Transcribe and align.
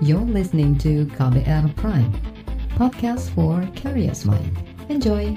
You're 0.00 0.24
listening 0.24 0.80
to 0.80 1.04
KBR 1.12 1.76
Prime, 1.76 2.08
podcast 2.72 3.28
for 3.36 3.60
curious 3.76 4.24
mind. 4.24 4.48
Enjoy! 4.88 5.36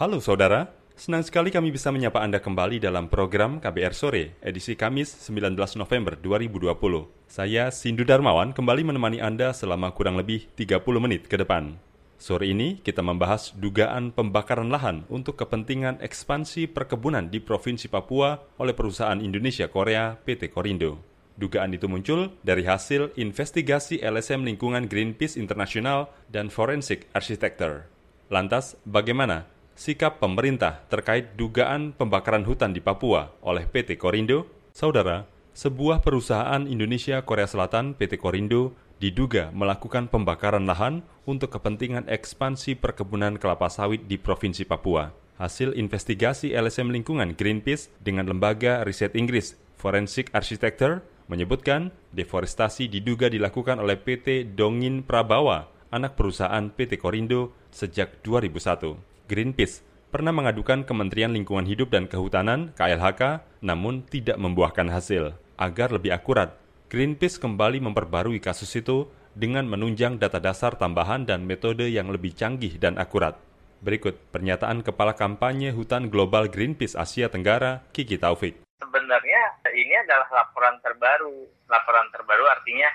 Halo 0.00 0.24
saudara, 0.24 0.72
senang 0.96 1.20
sekali 1.20 1.52
kami 1.52 1.68
bisa 1.68 1.92
menyapa 1.92 2.24
Anda 2.24 2.40
kembali 2.40 2.80
dalam 2.80 3.12
program 3.12 3.60
KBR 3.60 3.92
Sore, 3.92 4.40
edisi 4.40 4.72
Kamis 4.72 5.12
19 5.28 5.52
November 5.76 6.16
2020. 6.16 7.28
Saya 7.28 7.68
Sindu 7.68 8.08
Darmawan 8.08 8.56
kembali 8.56 8.88
menemani 8.88 9.20
Anda 9.20 9.52
selama 9.52 9.92
kurang 9.92 10.16
lebih 10.16 10.48
30 10.56 10.80
menit 10.96 11.28
ke 11.28 11.36
depan. 11.36 11.87
Sore 12.18 12.50
ini 12.50 12.82
kita 12.82 12.98
membahas 12.98 13.54
dugaan 13.54 14.10
pembakaran 14.10 14.74
lahan 14.74 15.06
untuk 15.06 15.38
kepentingan 15.38 16.02
ekspansi 16.02 16.66
perkebunan 16.66 17.30
di 17.30 17.38
Provinsi 17.38 17.86
Papua 17.86 18.42
oleh 18.58 18.74
perusahaan 18.74 19.22
Indonesia 19.22 19.70
Korea 19.70 20.18
PT 20.18 20.50
Korindo. 20.50 20.98
Dugaan 21.38 21.70
itu 21.78 21.86
muncul 21.86 22.34
dari 22.42 22.66
hasil 22.66 23.14
investigasi 23.14 24.02
LSM 24.02 24.42
lingkungan 24.42 24.90
Greenpeace 24.90 25.38
Internasional 25.38 26.10
dan 26.26 26.50
Forensic 26.50 27.06
Architecture. 27.14 27.86
Lantas, 28.34 28.74
bagaimana 28.82 29.46
sikap 29.78 30.18
pemerintah 30.18 30.82
terkait 30.90 31.38
dugaan 31.38 31.94
pembakaran 31.94 32.42
hutan 32.42 32.74
di 32.74 32.82
Papua 32.82 33.30
oleh 33.46 33.62
PT 33.62 33.94
Korindo, 33.94 34.50
saudara, 34.74 35.22
sebuah 35.54 36.02
perusahaan 36.02 36.66
Indonesia 36.66 37.22
Korea 37.22 37.46
Selatan 37.46 37.94
PT 37.94 38.18
Korindo 38.18 38.74
diduga 38.98 39.54
melakukan 39.54 40.10
pembakaran 40.10 40.66
lahan 40.66 41.06
untuk 41.24 41.54
kepentingan 41.54 42.10
ekspansi 42.10 42.78
perkebunan 42.78 43.38
kelapa 43.38 43.70
sawit 43.70 44.10
di 44.10 44.18
Provinsi 44.18 44.66
Papua. 44.66 45.14
Hasil 45.38 45.78
investigasi 45.78 46.50
LSM 46.50 46.90
lingkungan 46.90 47.38
Greenpeace 47.38 47.94
dengan 48.02 48.26
lembaga 48.26 48.82
riset 48.82 49.14
Inggris 49.14 49.54
Forensic 49.78 50.34
Architecture 50.34 51.06
menyebutkan 51.30 51.94
deforestasi 52.10 52.90
diduga 52.90 53.30
dilakukan 53.30 53.78
oleh 53.78 53.94
PT 53.94 54.58
Dongin 54.58 55.06
Prabawa, 55.06 55.70
anak 55.94 56.18
perusahaan 56.18 56.66
PT 56.74 56.98
Korindo 56.98 57.54
sejak 57.70 58.18
2001. 58.26 58.98
Greenpeace 59.30 59.86
pernah 60.08 60.34
mengadukan 60.34 60.82
Kementerian 60.82 61.30
Lingkungan 61.30 61.68
Hidup 61.68 61.94
dan 61.94 62.10
Kehutanan 62.10 62.74
KLHK 62.74 63.44
namun 63.62 64.02
tidak 64.08 64.40
membuahkan 64.40 64.90
hasil. 64.90 65.36
Agar 65.58 65.94
lebih 65.94 66.14
akurat, 66.14 66.58
Greenpeace 66.88 67.36
kembali 67.36 67.84
memperbarui 67.84 68.40
kasus 68.40 68.72
itu 68.72 69.12
dengan 69.36 69.68
menunjang 69.68 70.16
data 70.16 70.40
dasar 70.40 70.72
tambahan 70.72 71.28
dan 71.28 71.44
metode 71.44 71.84
yang 71.84 72.08
lebih 72.08 72.32
canggih 72.32 72.80
dan 72.80 72.96
akurat. 72.96 73.36
Berikut 73.84 74.16
pernyataan 74.32 74.80
Kepala 74.80 75.12
Kampanye 75.12 75.76
Hutan 75.76 76.08
Global 76.08 76.48
Greenpeace 76.48 76.96
Asia 76.96 77.28
Tenggara, 77.28 77.84
Kiki 77.92 78.16
Taufik. 78.16 78.64
Sebenarnya 78.80 79.42
ini 79.68 80.00
adalah 80.00 80.32
laporan 80.32 80.80
terbaru. 80.80 81.44
Laporan 81.68 82.08
terbaru 82.08 82.48
artinya 82.48 82.88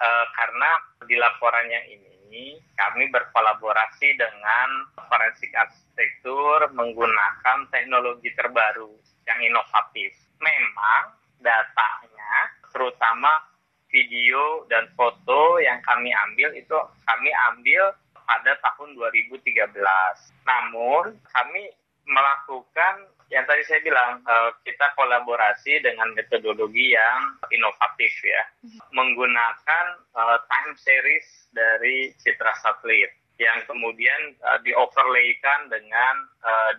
uh, 0.00 0.24
karena 0.40 0.70
di 1.04 1.16
laporan 1.20 1.68
yang 1.68 1.84
ini 1.92 2.56
kami 2.80 3.12
berkolaborasi 3.12 4.08
dengan 4.16 4.88
forensik 5.04 5.52
arsitektur 5.52 6.72
menggunakan 6.72 7.68
teknologi 7.68 8.32
terbaru 8.32 8.88
yang 9.28 9.38
inovatif. 9.44 10.16
Memang 10.40 11.12
datanya, 11.44 12.63
terutama 12.74 13.40
video 13.94 14.66
dan 14.66 14.90
foto 14.98 15.62
yang 15.62 15.78
kami 15.86 16.10
ambil 16.10 16.50
itu 16.58 16.78
kami 17.06 17.30
ambil 17.54 17.94
pada 18.26 18.58
tahun 18.58 18.98
2013. 18.98 19.70
Namun 20.42 21.14
kami 21.30 21.62
melakukan 22.04 23.08
yang 23.32 23.48
tadi 23.48 23.64
saya 23.64 23.80
bilang 23.80 24.20
uh, 24.28 24.52
kita 24.66 24.92
kolaborasi 24.98 25.80
dengan 25.80 26.12
metodologi 26.12 26.92
yang 26.92 27.40
inovatif 27.48 28.12
ya 28.20 28.42
menggunakan 28.92 29.86
uh, 30.12 30.38
time 30.44 30.72
series 30.76 31.48
dari 31.56 32.12
citra 32.20 32.52
satelit 32.60 33.10
yang 33.40 33.64
kemudian 33.66 34.36
uh, 34.44 34.60
dioverlaykan 34.62 35.72
dengan 35.72 36.14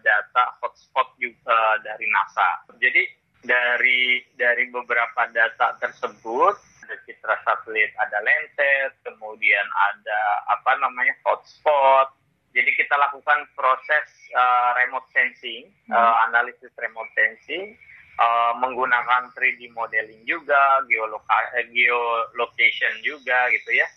data 0.05 0.53
hotspot 0.61 1.17
juga 1.17 1.81
dari 1.81 2.05
NASA. 2.05 2.69
Jadi 2.77 3.01
dari 3.45 4.25
dari 4.35 4.67
beberapa 4.69 5.29
data 5.31 5.77
tersebut 5.79 6.55
ada 6.85 6.95
citra 7.09 7.35
satelit, 7.41 7.89
ada 7.97 8.21
lenset, 8.21 8.93
kemudian 9.01 9.65
ada 9.89 10.21
apa 10.53 10.77
namanya 10.77 11.17
hotspot, 11.25 12.13
jadi 12.55 12.71
kita 12.71 12.95
lakukan 12.95 13.43
proses 13.51 14.07
uh, 14.31 14.71
remote 14.79 15.03
sensing, 15.11 15.67
hmm. 15.91 15.93
uh, 15.97 16.15
analisis 16.31 16.71
remote 16.79 17.11
sensing, 17.11 17.75
uh, 18.15 18.55
menggunakan 18.63 19.27
3D 19.35 19.75
modeling 19.75 20.23
juga, 20.23 20.79
geoloka- 20.87 21.51
geolocation 21.75 22.95
juga 23.03 23.51
gitu 23.51 23.75
ya. 23.75 23.87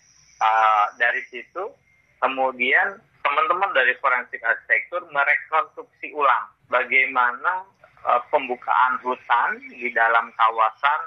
Uh, 0.43 0.85
dari 0.99 1.23
situ, 1.31 1.71
kemudian 2.19 2.99
teman-teman 3.23 3.71
dari 3.71 3.95
forensik 4.03 4.43
arsitektur 4.43 5.07
merekonstruksi 5.07 6.11
ulang 6.11 6.51
bagaimana 6.67 7.63
pembukaan 8.31 8.95
hutan 9.03 9.59
di 9.69 9.91
dalam 9.91 10.31
kawasan 10.35 11.01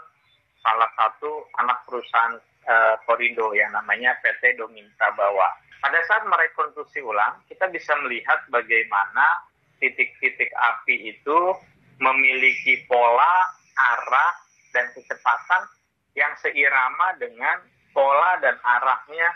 salah 0.62 0.90
satu 0.94 1.42
anak 1.58 1.82
perusahaan 1.88 2.38
uh, 2.68 2.94
Korindo 3.08 3.50
yang 3.56 3.72
namanya 3.74 4.14
PT 4.22 4.60
Dominta 4.60 5.10
Bawah 5.16 5.52
pada 5.82 5.98
saat 6.06 6.22
merekonstruksi 6.30 7.02
ulang, 7.02 7.42
kita 7.50 7.66
bisa 7.66 7.90
melihat 8.06 8.38
bagaimana 8.54 9.50
titik-titik 9.82 10.46
api 10.54 11.10
itu 11.10 11.38
memiliki 11.98 12.86
pola, 12.86 13.50
arah, 13.74 14.32
dan 14.70 14.86
kecepatan 14.94 15.66
yang 16.14 16.30
seirama 16.38 17.18
dengan 17.18 17.66
pola 17.90 18.38
dan 18.38 18.54
arahnya 18.62 19.26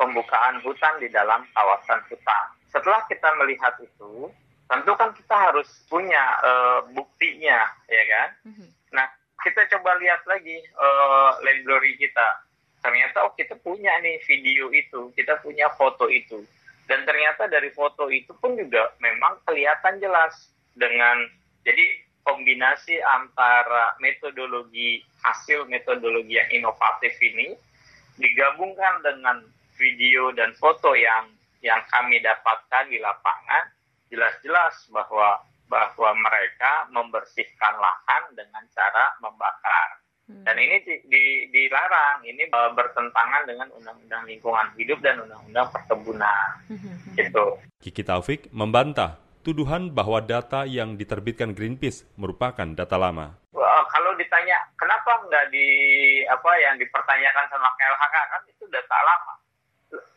pembukaan 0.00 0.64
hutan 0.64 1.04
di 1.04 1.12
dalam 1.12 1.44
kawasan 1.52 2.00
hutan. 2.08 2.44
Setelah 2.72 3.04
kita 3.04 3.28
melihat 3.44 3.76
itu, 3.84 4.32
tentu 4.68 4.92
kan 4.96 5.12
kita 5.12 5.36
harus 5.36 5.68
punya 5.86 6.22
uh, 6.40 6.80
buktinya, 6.92 7.68
ya 7.88 8.04
kan? 8.08 8.28
Mm-hmm. 8.48 8.68
Nah, 8.96 9.06
kita 9.44 9.68
coba 9.76 9.96
lihat 10.00 10.24
lagi 10.24 10.56
uh, 10.76 11.36
library 11.44 12.00
kita 12.00 12.44
ternyata 12.84 13.24
oh 13.24 13.32
kita 13.32 13.56
punya 13.64 13.96
nih 14.04 14.20
video 14.28 14.68
itu, 14.68 15.08
kita 15.16 15.40
punya 15.40 15.72
foto 15.72 16.04
itu. 16.12 16.44
Dan 16.84 17.08
ternyata 17.08 17.48
dari 17.48 17.72
foto 17.72 18.12
itu 18.12 18.36
pun 18.36 18.60
juga 18.60 18.92
memang 19.00 19.40
kelihatan 19.48 20.04
jelas 20.04 20.52
dengan 20.76 21.24
jadi 21.64 21.80
kombinasi 22.28 23.00
antara 23.00 23.96
metodologi 24.04 25.00
hasil 25.24 25.64
metodologi 25.64 26.36
yang 26.36 26.50
inovatif 26.52 27.16
ini 27.24 27.56
digabungkan 28.20 29.00
dengan 29.00 29.40
video 29.80 30.28
dan 30.36 30.52
foto 30.60 30.92
yang 30.92 31.28
yang 31.64 31.80
kami 31.88 32.20
dapatkan 32.20 32.84
di 32.92 33.00
lapangan 33.00 33.64
jelas-jelas 34.14 34.86
bahwa 34.94 35.42
bahwa 35.66 36.10
mereka 36.14 36.86
membersihkan 36.94 37.74
lahan 37.82 38.24
dengan 38.38 38.62
cara 38.70 39.18
membakar 39.18 40.04
Hmm. 40.24 40.40
Dan 40.40 40.56
ini 40.56 40.80
di, 40.80 40.94
di, 41.04 41.24
dilarang, 41.52 42.24
ini 42.24 42.48
uh, 42.48 42.72
bertentangan 42.72 43.44
dengan 43.44 43.68
Undang-Undang 43.76 44.24
Lingkungan 44.24 44.72
Hidup 44.80 45.04
dan 45.04 45.20
Undang-Undang 45.20 45.68
Perkebunan. 45.68 46.48
Hmm. 46.72 46.96
Gitu. 47.12 47.46
Kiki 47.84 48.00
Taufik 48.00 48.48
membantah 48.48 49.20
tuduhan 49.44 49.92
bahwa 49.92 50.24
data 50.24 50.64
yang 50.64 50.96
diterbitkan 50.96 51.52
Greenpeace 51.52 52.08
merupakan 52.16 52.64
data 52.64 52.96
lama. 52.96 53.36
Uh, 53.52 53.84
kalau 53.92 54.16
ditanya 54.16 54.56
kenapa 54.80 55.28
nggak 55.28 55.52
di 55.52 55.68
apa 56.24 56.50
yang 56.56 56.80
dipertanyakan 56.80 57.44
sama 57.52 57.68
KLHK 57.76 58.16
kan 58.32 58.42
itu 58.48 58.64
data 58.72 58.98
lama 59.04 59.43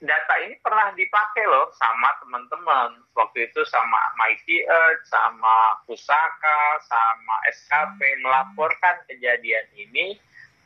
data 0.02 0.34
ini 0.46 0.56
pernah 0.62 0.94
dipakai 0.94 1.46
loh 1.50 1.74
sama 1.78 2.14
teman-teman 2.22 3.02
waktu 3.18 3.50
itu 3.50 3.62
sama 3.66 4.02
Mighty 4.18 4.62
Earth, 4.66 5.04
sama 5.10 5.82
Pusaka, 5.90 6.62
sama 6.86 7.36
SKP 7.54 8.22
melaporkan 8.22 9.02
kejadian 9.10 9.66
ini 9.74 10.18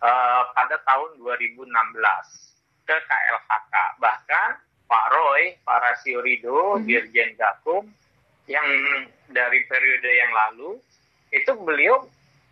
uh, 0.03 0.51
pada 0.51 0.75
tahun 0.83 1.15
2016 1.23 1.71
ke 2.83 2.95
KLHK. 3.07 3.73
Bahkan 4.03 4.49
Pak 4.91 5.05
Roy, 5.15 5.55
Pak 5.63 5.79
Rasiorido, 5.79 6.75
hmm. 6.75 6.83
Dirjen 6.83 7.31
Gakum 7.39 7.87
yang 8.49 8.67
dari 9.31 9.63
periode 9.71 10.11
yang 10.11 10.31
lalu 10.35 10.75
itu 11.31 11.51
beliau 11.63 12.03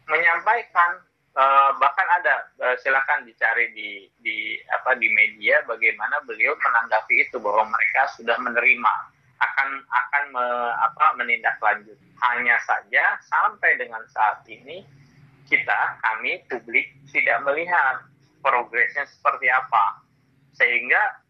menyampaikan 0.08 1.04
Uh, 1.38 1.72
bahkan 1.78 2.08
ada. 2.20 2.50
Uh, 2.58 2.76
silakan 2.82 3.22
dicari 3.24 3.70
di 3.78 4.10
di 4.26 4.58
apa 4.74 4.98
di 4.98 5.08
media 5.14 5.62
bagaimana 5.70 6.20
beliau 6.26 6.58
menanggapi 6.58 7.30
itu 7.30 7.38
bahwa 7.38 7.70
mereka 7.70 8.10
sudah 8.18 8.36
menerima 8.42 8.94
akan 9.40 9.70
akan 9.88 10.24
me, 10.36 10.46
apa 10.76 11.06
menindaklanjut. 11.16 11.96
Hanya 12.20 12.60
saja 12.68 13.16
sampai 13.24 13.80
dengan 13.80 14.04
saat 14.12 14.44
ini 14.52 14.84
kita 15.48 15.80
kami 16.04 16.44
publik 16.52 16.92
tidak 17.10 17.40
melihat 17.48 18.04
progresnya 18.44 19.08
seperti 19.08 19.48
apa. 19.48 20.04
Sehingga 20.60 21.24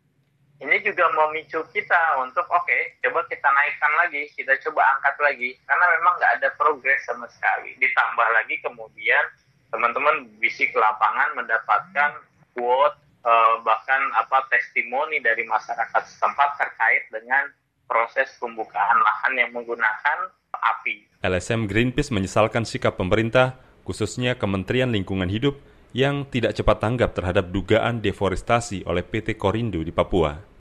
ini 0.60 0.76
juga 0.84 1.08
memicu 1.16 1.64
kita 1.72 2.20
untuk 2.20 2.44
oke 2.52 2.68
okay, 2.68 2.98
coba 3.06 3.24
kita 3.32 3.48
naikkan 3.48 3.94
lagi 3.96 4.28
kita 4.34 4.58
coba 4.68 4.82
angkat 4.98 5.16
lagi. 5.22 5.50
Karena 5.70 5.86
memang 6.00 6.14
nggak 6.18 6.34
ada 6.42 6.50
progres 6.58 7.00
sama 7.06 7.30
sekali. 7.30 7.78
Ditambah 7.78 8.28
lagi 8.34 8.56
kemudian 8.66 9.24
teman-teman 9.70 10.26
bisik 10.42 10.74
lapangan 10.74 11.38
mendapatkan 11.38 12.12
quote 12.58 12.98
uh, 13.26 13.56
bahkan 13.62 14.02
apa 14.18 14.46
testimoni 14.50 15.22
dari 15.22 15.46
masyarakat 15.46 16.02
setempat 16.06 16.50
terkait 16.58 17.10
dengan 17.14 17.50
proses 17.90 18.30
pembukaan 18.38 18.98
lahan 19.02 19.34
yang 19.38 19.50
menggunakan 19.54 20.30
api. 20.54 21.10
LSM 21.26 21.66
Greenpeace 21.66 22.14
menyesalkan 22.14 22.66
sikap 22.66 22.98
pemerintah, 22.98 23.58
khususnya 23.86 24.38
Kementerian 24.38 24.94
Lingkungan 24.94 25.30
Hidup, 25.30 25.58
yang 25.94 26.26
tidak 26.30 26.54
cepat 26.54 26.86
tanggap 26.86 27.18
terhadap 27.18 27.50
dugaan 27.50 28.02
deforestasi 28.02 28.86
oleh 28.86 29.02
PT 29.02 29.42
Korindo 29.42 29.82
di 29.82 29.90
Papua 29.90 30.60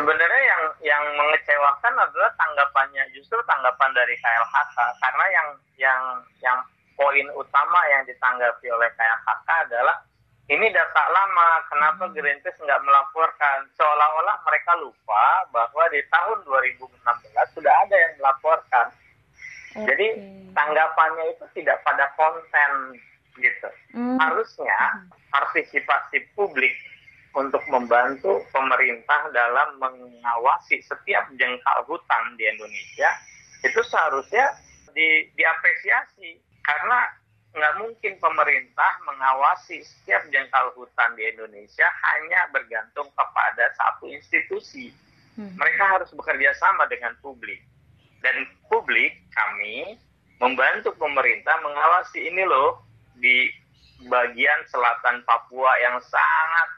sebenarnya 0.00 0.42
yang 0.46 0.62
yang 0.80 1.04
mengecewakan 1.18 1.94
adalah 1.98 2.30
tanggapannya 2.38 3.04
justru 3.12 3.36
tanggapan 3.44 3.90
dari 3.92 4.14
KLHK 4.16 4.76
karena 5.02 5.24
yang 5.28 5.48
yang 5.76 6.02
yang 6.40 6.58
poin 7.00 7.26
utama 7.32 7.80
yang 7.96 8.04
ditanggapi 8.04 8.68
oleh 8.68 8.92
KLHK 8.92 9.48
adalah 9.72 9.96
ini 10.50 10.66
data 10.74 11.04
lama, 11.14 11.62
kenapa 11.70 12.10
hmm. 12.10 12.12
Greenpeace 12.12 12.58
nggak 12.60 12.82
melaporkan? 12.82 13.70
Seolah-olah 13.78 14.42
mereka 14.44 14.76
lupa 14.82 15.46
bahwa 15.54 15.86
di 15.94 16.02
tahun 16.10 16.42
2016 16.42 17.54
sudah 17.54 17.70
ada 17.86 17.96
yang 17.96 18.12
melaporkan. 18.18 18.86
Okay. 19.70 19.86
Jadi 19.86 20.06
tanggapannya 20.50 21.38
itu 21.38 21.46
tidak 21.54 21.78
pada 21.86 22.10
konten 22.18 22.98
gitu. 23.38 23.70
Mm. 23.94 24.18
Harusnya 24.18 24.74
hmm. 24.98 25.14
partisipasi 25.30 26.18
publik 26.34 26.74
untuk 27.38 27.62
membantu 27.70 28.42
pemerintah 28.50 29.30
dalam 29.30 29.78
mengawasi 29.78 30.82
setiap 30.82 31.30
jengkal 31.38 31.78
hutan 31.86 32.34
di 32.34 32.42
Indonesia 32.50 33.10
itu 33.62 33.80
seharusnya 33.86 34.50
di, 34.90 35.30
diapresiasi 35.38 36.49
karena 36.70 36.98
nggak 37.50 37.74
mungkin 37.82 38.14
pemerintah 38.22 38.92
mengawasi 39.10 39.82
setiap 39.82 40.22
jengkal 40.30 40.70
hutan 40.78 41.18
di 41.18 41.26
Indonesia 41.34 41.90
hanya 42.06 42.46
bergantung 42.54 43.10
kepada 43.10 43.74
satu 43.74 44.06
institusi. 44.06 44.94
Hmm. 45.34 45.58
Mereka 45.58 45.82
harus 45.98 46.14
bekerja 46.14 46.54
sama 46.62 46.86
dengan 46.86 47.18
publik 47.18 47.58
dan 48.22 48.46
publik 48.70 49.18
kami 49.34 49.98
membantu 50.38 50.94
pemerintah 50.94 51.58
mengawasi 51.58 52.30
ini 52.30 52.46
loh 52.46 52.86
di 53.18 53.50
bagian 54.06 54.60
selatan 54.70 55.26
Papua 55.26 55.72
yang 55.84 55.98
sangat 56.06 56.68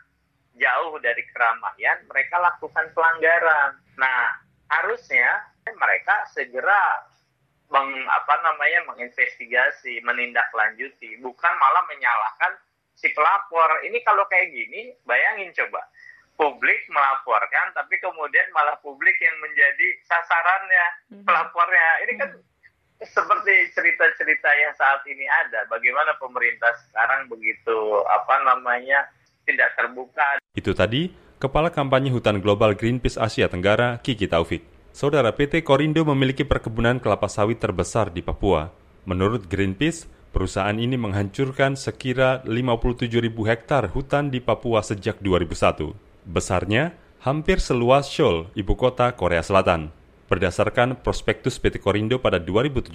jauh 0.58 0.98
dari 0.98 1.22
keramaian, 1.30 2.02
mereka 2.10 2.40
lakukan 2.42 2.90
pelanggaran. 2.96 3.78
Nah, 4.00 4.40
harusnya 4.72 5.52
mereka 5.68 6.26
segera 6.34 7.11
meng, 7.72 7.90
apa 8.04 8.34
namanya 8.44 8.80
menginvestigasi, 8.92 10.04
menindaklanjuti, 10.04 11.16
bukan 11.24 11.52
malah 11.56 11.84
menyalahkan 11.88 12.52
si 12.92 13.08
pelapor. 13.16 13.80
Ini 13.88 13.98
kalau 14.04 14.28
kayak 14.28 14.52
gini, 14.52 14.92
bayangin 15.08 15.56
coba 15.56 15.80
publik 16.36 16.84
melaporkan, 16.92 17.72
tapi 17.72 17.96
kemudian 18.00 18.44
malah 18.52 18.76
publik 18.84 19.16
yang 19.20 19.36
menjadi 19.40 19.88
sasarannya 20.04 20.86
hmm. 21.16 21.24
pelapornya. 21.24 21.88
Ini 22.04 22.12
kan 22.20 22.30
hmm. 22.36 22.42
seperti 23.08 23.54
cerita-cerita 23.72 24.50
yang 24.52 24.72
saat 24.76 25.00
ini 25.08 25.24
ada. 25.24 25.64
Bagaimana 25.72 26.12
pemerintah 26.20 26.72
sekarang 26.88 27.32
begitu 27.32 28.04
apa 28.04 28.44
namanya 28.44 29.08
tidak 29.48 29.74
terbuka. 29.74 30.38
Itu 30.52 30.76
tadi 30.76 31.10
Kepala 31.42 31.74
Kampanye 31.74 32.14
Hutan 32.14 32.38
Global 32.38 32.78
Greenpeace 32.78 33.18
Asia 33.18 33.50
Tenggara, 33.50 33.98
Kiki 33.98 34.30
Taufik. 34.30 34.71
Saudara 34.92 35.32
PT 35.32 35.64
Korindo 35.64 36.04
memiliki 36.04 36.44
perkebunan 36.44 37.00
kelapa 37.00 37.24
sawit 37.24 37.56
terbesar 37.56 38.12
di 38.12 38.20
Papua. 38.20 38.68
Menurut 39.08 39.48
Greenpeace, 39.48 40.04
perusahaan 40.36 40.76
ini 40.76 41.00
menghancurkan 41.00 41.80
sekira 41.80 42.44
57 42.44 43.08
ribu 43.16 43.48
hektar 43.48 43.88
hutan 43.96 44.28
di 44.28 44.44
Papua 44.44 44.84
sejak 44.84 45.16
2001. 45.24 45.96
Besarnya 46.28 46.92
hampir 47.24 47.64
seluas 47.64 48.04
Seoul, 48.04 48.52
ibu 48.52 48.76
kota 48.76 49.16
Korea 49.16 49.40
Selatan. 49.40 49.88
Berdasarkan 50.28 51.00
prospektus 51.00 51.56
PT 51.56 51.80
Korindo 51.80 52.20
pada 52.20 52.36
2017, 52.36 52.92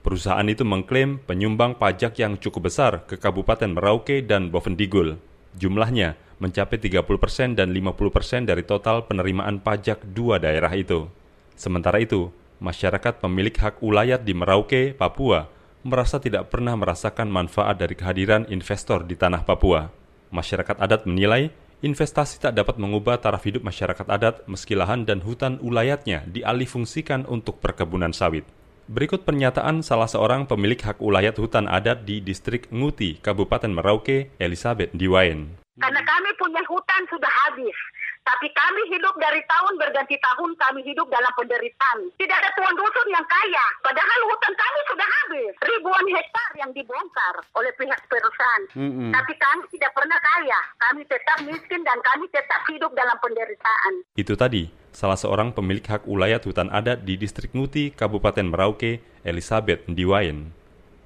perusahaan 0.00 0.48
itu 0.48 0.64
mengklaim 0.64 1.20
penyumbang 1.28 1.76
pajak 1.76 2.16
yang 2.16 2.40
cukup 2.40 2.72
besar 2.72 3.04
ke 3.04 3.20
Kabupaten 3.20 3.76
Merauke 3.76 4.24
dan 4.24 4.48
Bovendigul. 4.48 5.20
Jumlahnya 5.52 6.16
mencapai 6.40 6.80
30% 6.80 7.54
dan 7.54 7.68
50% 7.70 8.48
dari 8.48 8.64
total 8.64 9.04
penerimaan 9.04 9.60
pajak 9.60 10.08
dua 10.10 10.40
daerah 10.40 10.72
itu. 10.72 11.06
Sementara 11.54 12.00
itu, 12.00 12.32
masyarakat 12.64 13.20
pemilik 13.20 13.52
hak 13.52 13.84
ulayat 13.84 14.24
di 14.24 14.32
Merauke, 14.32 14.96
Papua, 14.96 15.52
merasa 15.84 16.16
tidak 16.16 16.48
pernah 16.48 16.76
merasakan 16.76 17.28
manfaat 17.28 17.76
dari 17.76 17.92
kehadiran 17.92 18.48
investor 18.48 19.04
di 19.04 19.16
tanah 19.16 19.44
Papua. 19.44 19.92
Masyarakat 20.32 20.80
adat 20.80 21.04
menilai 21.04 21.52
investasi 21.84 22.40
tak 22.40 22.56
dapat 22.56 22.76
mengubah 22.76 23.20
taraf 23.20 23.44
hidup 23.44 23.64
masyarakat 23.64 24.04
adat 24.08 24.44
meski 24.44 24.76
lahan 24.76 25.08
dan 25.08 25.24
hutan 25.24 25.60
ulayatnya 25.60 26.24
dialihfungsikan 26.28 27.24
untuk 27.28 27.60
perkebunan 27.60 28.12
sawit. 28.12 28.44
Berikut 28.90 29.22
pernyataan 29.22 29.86
salah 29.86 30.10
seorang 30.10 30.50
pemilik 30.50 30.80
hak 30.80 30.98
ulayat 30.98 31.38
hutan 31.38 31.70
adat 31.70 32.02
di 32.02 32.18
distrik 32.18 32.66
Nguti, 32.74 33.22
Kabupaten 33.22 33.70
Merauke, 33.70 34.34
Elizabeth 34.42 34.90
Diwain. 34.90 35.59
Karena 35.80 36.00
kami 36.04 36.30
punya 36.36 36.62
hutan 36.68 37.02
sudah 37.08 37.32
habis. 37.48 37.76
Tapi 38.20 38.52
kami 38.52 38.82
hidup 38.92 39.16
dari 39.16 39.40
tahun 39.48 39.80
berganti 39.80 40.14
tahun, 40.20 40.52
kami 40.60 40.84
hidup 40.84 41.08
dalam 41.08 41.32
penderitaan. 41.34 41.98
Tidak 42.20 42.36
ada 42.36 42.52
tuan 42.52 42.76
dusun 42.76 43.08
yang 43.08 43.24
kaya. 43.24 43.66
Padahal 43.80 44.20
hutan 44.28 44.54
kami 44.54 44.80
sudah 44.92 45.08
habis. 45.08 45.52
Ribuan 45.64 46.06
hektar 46.12 46.50
yang 46.60 46.70
dibongkar 46.76 47.34
oleh 47.56 47.72
pihak 47.80 48.00
perusahaan. 48.12 48.62
Mm 48.76 48.90
-hmm. 48.92 49.10
Tapi 49.16 49.32
kami 49.40 49.62
tidak 49.72 49.92
pernah 49.96 50.18
kaya. 50.20 50.60
Kami 50.78 51.02
tetap 51.08 51.38
miskin 51.48 51.80
dan 51.80 51.98
kami 52.04 52.28
tetap 52.28 52.60
hidup 52.68 52.92
dalam 52.92 53.16
penderitaan. 53.24 54.04
Itu 54.14 54.36
tadi 54.36 54.68
salah 54.92 55.16
seorang 55.16 55.56
pemilik 55.56 55.82
hak 55.82 56.04
ulayat 56.04 56.44
hutan 56.44 56.68
adat 56.68 57.08
di 57.08 57.16
distrik 57.16 57.56
Nguti, 57.56 57.96
Kabupaten 57.96 58.46
Merauke, 58.46 59.00
Elizabeth 59.24 59.88
Ndiwain. 59.88 60.52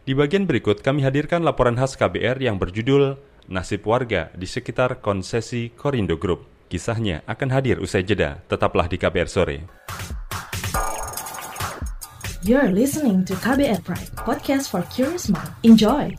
Di 0.05 0.13
bagian 0.13 0.45
berikut 0.45 0.85
kami 0.85 1.01
hadirkan 1.01 1.41
laporan 1.41 1.81
khas 1.81 1.97
KBR 1.97 2.37
yang 2.37 2.61
berjudul 2.61 3.17
Nasib 3.49 3.85
Warga 3.85 4.33
di 4.33 4.49
sekitar 4.49 5.05
konsesi 5.05 5.69
Korindo 5.77 6.17
Group. 6.17 6.69
Kisahnya 6.73 7.21
akan 7.29 7.49
hadir 7.53 7.77
usai 7.77 8.01
jeda. 8.01 8.41
Tetaplah 8.49 8.89
di 8.89 8.97
KBR 8.97 9.29
Sore. 9.29 9.59
You're 12.45 12.73
listening 12.73 13.25
to 13.25 13.33
KBR 13.41 13.81
Pride, 13.85 14.13
podcast 14.21 14.69
for 14.69 14.85
curious 14.93 15.33
mind. 15.33 15.49
Enjoy! 15.65 16.13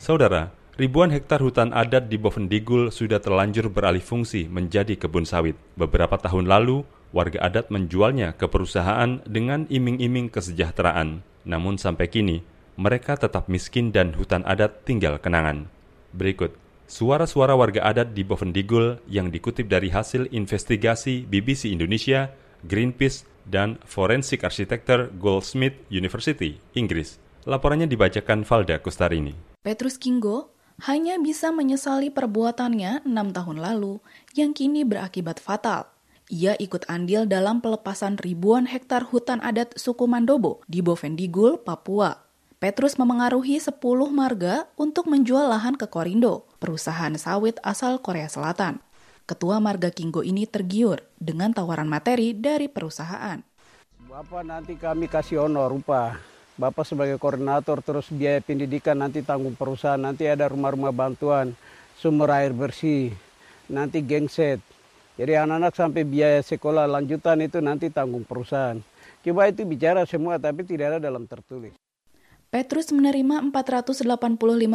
Saudara, 0.00 0.48
ribuan 0.78 1.10
hektar 1.10 1.42
hutan 1.42 1.74
adat 1.74 2.06
di 2.06 2.14
Bovendigul 2.22 2.94
sudah 2.94 3.18
terlanjur 3.18 3.66
beralih 3.66 4.00
fungsi 4.00 4.46
menjadi 4.46 4.94
kebun 4.94 5.26
sawit. 5.26 5.58
Beberapa 5.74 6.14
tahun 6.22 6.46
lalu, 6.46 6.86
warga 7.10 7.42
adat 7.42 7.74
menjualnya 7.74 8.38
ke 8.38 8.46
perusahaan 8.46 9.18
dengan 9.26 9.66
iming-iming 9.66 10.30
kesejahteraan. 10.30 11.26
Namun 11.42 11.82
sampai 11.82 12.06
kini, 12.06 12.46
mereka 12.78 13.18
tetap 13.18 13.50
miskin 13.50 13.90
dan 13.90 14.14
hutan 14.14 14.46
adat 14.46 14.86
tinggal 14.86 15.18
kenangan. 15.18 15.66
Berikut, 16.14 16.54
suara-suara 16.86 17.58
warga 17.58 17.82
adat 17.82 18.14
di 18.14 18.22
Bovendigul 18.22 19.02
yang 19.10 19.34
dikutip 19.34 19.66
dari 19.66 19.90
hasil 19.90 20.30
investigasi 20.30 21.26
BBC 21.26 21.74
Indonesia, 21.74 22.30
Greenpeace, 22.62 23.26
dan 23.42 23.82
Forensic 23.82 24.46
Architecture 24.46 25.10
Goldsmith 25.18 25.74
University, 25.90 26.62
Inggris. 26.78 27.18
Laporannya 27.50 27.90
dibacakan 27.90 28.46
Valda 28.46 28.78
Kustarini. 28.78 29.34
Petrus 29.64 29.98
Kingo 29.98 30.57
hanya 30.86 31.18
bisa 31.18 31.50
menyesali 31.50 32.06
perbuatannya 32.14 33.02
enam 33.02 33.34
tahun 33.34 33.58
lalu 33.58 33.98
yang 34.38 34.54
kini 34.54 34.86
berakibat 34.86 35.42
fatal. 35.42 35.90
Ia 36.28 36.54
ikut 36.60 36.86
andil 36.86 37.24
dalam 37.24 37.58
pelepasan 37.64 38.20
ribuan 38.20 38.68
hektar 38.68 39.08
hutan 39.08 39.40
adat 39.40 39.74
suku 39.74 40.04
Mandobo 40.06 40.60
di 40.68 40.84
Bovendigul, 40.84 41.58
Papua. 41.58 42.20
Petrus 42.58 42.98
memengaruhi 42.98 43.58
10 43.62 43.78
marga 44.10 44.66
untuk 44.74 45.06
menjual 45.06 45.46
lahan 45.46 45.78
ke 45.78 45.86
Korindo, 45.86 46.46
perusahaan 46.58 47.14
sawit 47.14 47.56
asal 47.62 48.02
Korea 48.02 48.26
Selatan. 48.26 48.82
Ketua 49.24 49.62
marga 49.62 49.94
Kingo 49.94 50.26
ini 50.26 50.44
tergiur 50.44 51.06
dengan 51.16 51.54
tawaran 51.54 51.86
materi 51.86 52.34
dari 52.34 52.66
perusahaan. 52.66 53.40
Bapak 54.08 54.42
nanti 54.42 54.74
kami 54.74 55.06
kasih 55.06 55.46
honor 55.46 55.70
rupa 55.70 56.18
Bapak 56.58 56.82
sebagai 56.82 57.22
koordinator 57.22 57.78
terus 57.86 58.10
biaya 58.10 58.42
pendidikan 58.42 58.98
nanti 58.98 59.22
tanggung 59.22 59.54
perusahaan, 59.54 59.94
nanti 59.94 60.26
ada 60.26 60.50
rumah-rumah 60.50 60.90
bantuan, 60.90 61.54
sumber 61.94 62.34
air 62.34 62.50
bersih, 62.50 63.14
nanti 63.70 64.02
gengset. 64.02 64.58
Jadi 65.14 65.38
anak-anak 65.38 65.78
sampai 65.78 66.02
biaya 66.02 66.42
sekolah 66.42 66.90
lanjutan 66.90 67.38
itu 67.46 67.62
nanti 67.62 67.94
tanggung 67.94 68.26
perusahaan. 68.26 68.74
Coba 69.22 69.46
itu 69.46 69.62
bicara 69.62 70.02
semua 70.02 70.34
tapi 70.42 70.66
tidak 70.66 70.98
ada 70.98 70.98
dalam 70.98 71.30
tertulis. 71.30 71.78
Petrus 72.50 72.90
menerima 72.90 73.54
485 73.54 74.02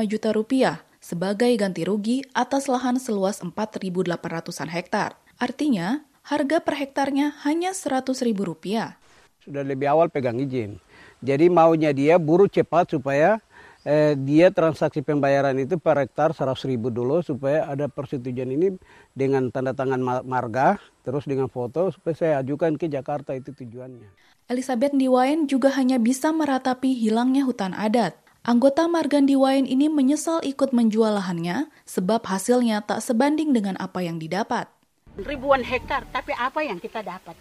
juta 0.07 0.29
rupiah 0.31 0.87
sebagai 1.03 1.51
ganti 1.59 1.83
rugi 1.83 2.23
atas 2.31 2.71
lahan 2.71 2.95
seluas 2.95 3.43
4.800-an 3.43 4.71
hektar. 4.71 5.19
Artinya, 5.35 5.99
harga 6.23 6.63
per 6.63 6.79
hektarnya 6.79 7.43
hanya 7.43 7.75
100 7.75 8.23
ribu 8.23 8.47
rupiah. 8.47 8.95
Sudah 9.43 9.67
lebih 9.67 9.91
awal 9.91 10.07
pegang 10.07 10.39
izin. 10.39 10.79
Jadi 11.23 11.47
maunya 11.47 11.95
dia 11.95 12.19
buru 12.19 12.51
cepat 12.51 12.91
supaya 12.91 13.39
eh, 13.87 14.11
dia 14.19 14.51
transaksi 14.51 14.99
pembayaran 14.99 15.55
itu 15.55 15.79
per 15.79 15.95
hektar 16.03 16.35
100 16.35 16.51
ribu 16.67 16.91
dulu 16.91 17.23
supaya 17.23 17.63
ada 17.63 17.87
persetujuan 17.87 18.51
ini 18.51 18.75
dengan 19.15 19.47
tanda 19.47 19.71
tangan 19.71 20.23
marga 20.27 20.75
terus 21.07 21.23
dengan 21.23 21.47
foto 21.47 21.95
supaya 21.95 22.15
saya 22.15 22.33
ajukan 22.43 22.75
ke 22.75 22.91
Jakarta 22.91 23.31
itu 23.39 23.55
tujuannya. 23.55 24.11
Elizabeth 24.51 24.91
Diwain 24.91 25.47
juga 25.47 25.71
hanya 25.79 25.95
bisa 25.95 26.35
meratapi 26.35 26.91
hilangnya 26.91 27.47
hutan 27.47 27.71
adat. 27.71 28.19
Anggota 28.43 28.91
Margan 28.91 29.23
Diwain 29.23 29.63
ini 29.63 29.87
menyesal 29.87 30.43
ikut 30.43 30.75
menjual 30.75 31.15
lahannya 31.15 31.71
sebab 31.87 32.27
hasilnya 32.27 32.83
tak 32.83 32.99
sebanding 32.99 33.55
dengan 33.55 33.79
apa 33.79 34.03
yang 34.03 34.19
didapat. 34.19 34.67
Ribuan 35.15 35.63
hektar, 35.63 36.03
tapi 36.11 36.35
apa 36.35 36.59
yang 36.59 36.75
kita 36.83 36.99
dapat? 36.99 37.39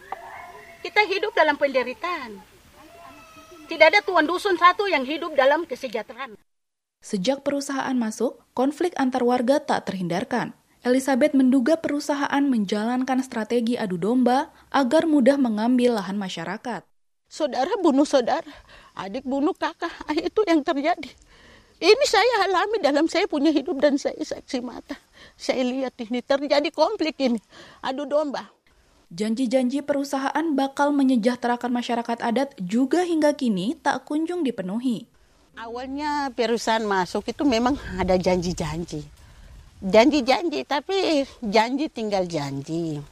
Kita 0.78 1.02
hidup 1.02 1.34
dalam 1.34 1.58
penderitaan 1.58 2.51
tidak 3.70 3.86
ada 3.94 4.00
tuan 4.02 4.26
dusun 4.26 4.58
satu 4.58 4.86
yang 4.90 5.06
hidup 5.06 5.34
dalam 5.34 5.66
kesejahteraan. 5.66 6.38
Sejak 7.02 7.42
perusahaan 7.42 7.94
masuk, 7.98 8.38
konflik 8.54 8.94
antar 8.94 9.26
warga 9.26 9.58
tak 9.58 9.90
terhindarkan. 9.90 10.54
Elizabeth 10.82 11.34
menduga 11.34 11.78
perusahaan 11.78 12.42
menjalankan 12.42 13.22
strategi 13.22 13.78
adu 13.78 13.98
domba 13.98 14.50
agar 14.70 15.06
mudah 15.06 15.38
mengambil 15.38 15.98
lahan 15.98 16.18
masyarakat. 16.18 16.82
Saudara 17.30 17.70
bunuh 17.78 18.06
saudara, 18.06 18.50
adik 18.98 19.22
bunuh 19.26 19.54
kakak, 19.54 19.90
ah, 20.06 20.14
itu 20.30 20.42
yang 20.46 20.62
terjadi. 20.62 21.10
Ini 21.82 22.04
saya 22.06 22.46
alami 22.46 22.78
dalam 22.78 23.10
saya 23.10 23.26
punya 23.26 23.50
hidup 23.50 23.82
dan 23.82 23.98
saya 23.98 24.22
saksi 24.22 24.62
mata. 24.62 24.94
Saya 25.34 25.66
lihat 25.66 25.98
ini 25.98 26.22
terjadi 26.22 26.70
konflik 26.70 27.18
ini, 27.18 27.42
adu 27.82 28.06
domba. 28.06 28.46
Janji-janji 29.12 29.84
perusahaan 29.84 30.46
bakal 30.56 30.88
menyejahterakan 30.96 31.68
masyarakat 31.68 32.24
adat 32.24 32.56
juga 32.56 33.04
hingga 33.04 33.36
kini 33.36 33.76
tak 33.76 34.08
kunjung 34.08 34.40
dipenuhi. 34.40 35.04
Awalnya 35.52 36.32
perusahaan 36.32 36.80
masuk 36.80 37.28
itu 37.28 37.44
memang 37.44 37.76
ada 38.00 38.16
janji-janji. 38.16 39.04
Janji-janji, 39.84 40.64
tapi 40.64 41.28
janji 41.44 41.92
tinggal 41.92 42.24
janji. 42.24 43.04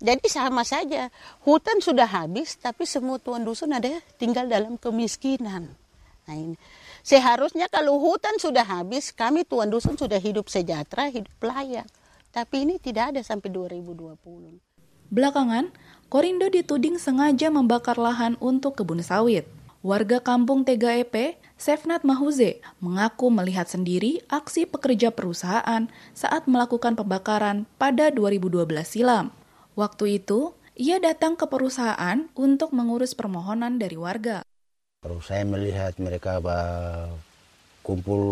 Jadi 0.00 0.26
sama 0.32 0.64
saja, 0.64 1.12
hutan 1.44 1.84
sudah 1.84 2.08
habis, 2.08 2.56
tapi 2.56 2.88
semua 2.88 3.20
tuan 3.20 3.44
dusun 3.44 3.76
ada 3.76 4.00
tinggal 4.16 4.48
dalam 4.48 4.80
kemiskinan. 4.80 5.76
Nah 6.24 6.36
ini. 6.40 6.56
Seharusnya 7.04 7.68
kalau 7.68 8.00
hutan 8.00 8.40
sudah 8.40 8.64
habis, 8.64 9.12
kami 9.12 9.44
tuan 9.44 9.68
dusun 9.68 10.00
sudah 10.00 10.16
hidup 10.16 10.48
sejahtera, 10.48 11.12
hidup 11.12 11.36
layak. 11.44 11.84
Tapi 12.32 12.64
ini 12.64 12.80
tidak 12.80 13.12
ada 13.12 13.20
sampai 13.20 13.52
2020. 13.52 14.65
Belakangan, 15.06 15.70
Korindo 16.10 16.50
dituding 16.50 16.98
sengaja 16.98 17.46
membakar 17.50 17.94
lahan 17.94 18.34
untuk 18.42 18.82
kebun 18.82 19.02
sawit. 19.02 19.46
Warga 19.86 20.18
kampung 20.18 20.66
TGEP, 20.66 21.38
Sefnat 21.54 22.02
Mahuze, 22.02 22.58
mengaku 22.82 23.30
melihat 23.30 23.70
sendiri 23.70 24.22
aksi 24.26 24.66
pekerja 24.66 25.14
perusahaan 25.14 25.86
saat 26.10 26.50
melakukan 26.50 26.98
pembakaran 26.98 27.70
pada 27.78 28.10
2012 28.10 28.66
silam. 28.82 29.30
Waktu 29.78 30.18
itu, 30.18 30.58
ia 30.74 30.98
datang 30.98 31.38
ke 31.38 31.46
perusahaan 31.46 32.26
untuk 32.34 32.74
mengurus 32.74 33.14
permohonan 33.14 33.78
dari 33.78 33.94
warga. 33.94 34.42
Saya 35.22 35.46
melihat 35.46 35.94
mereka 36.02 36.42
kumpul 37.86 38.22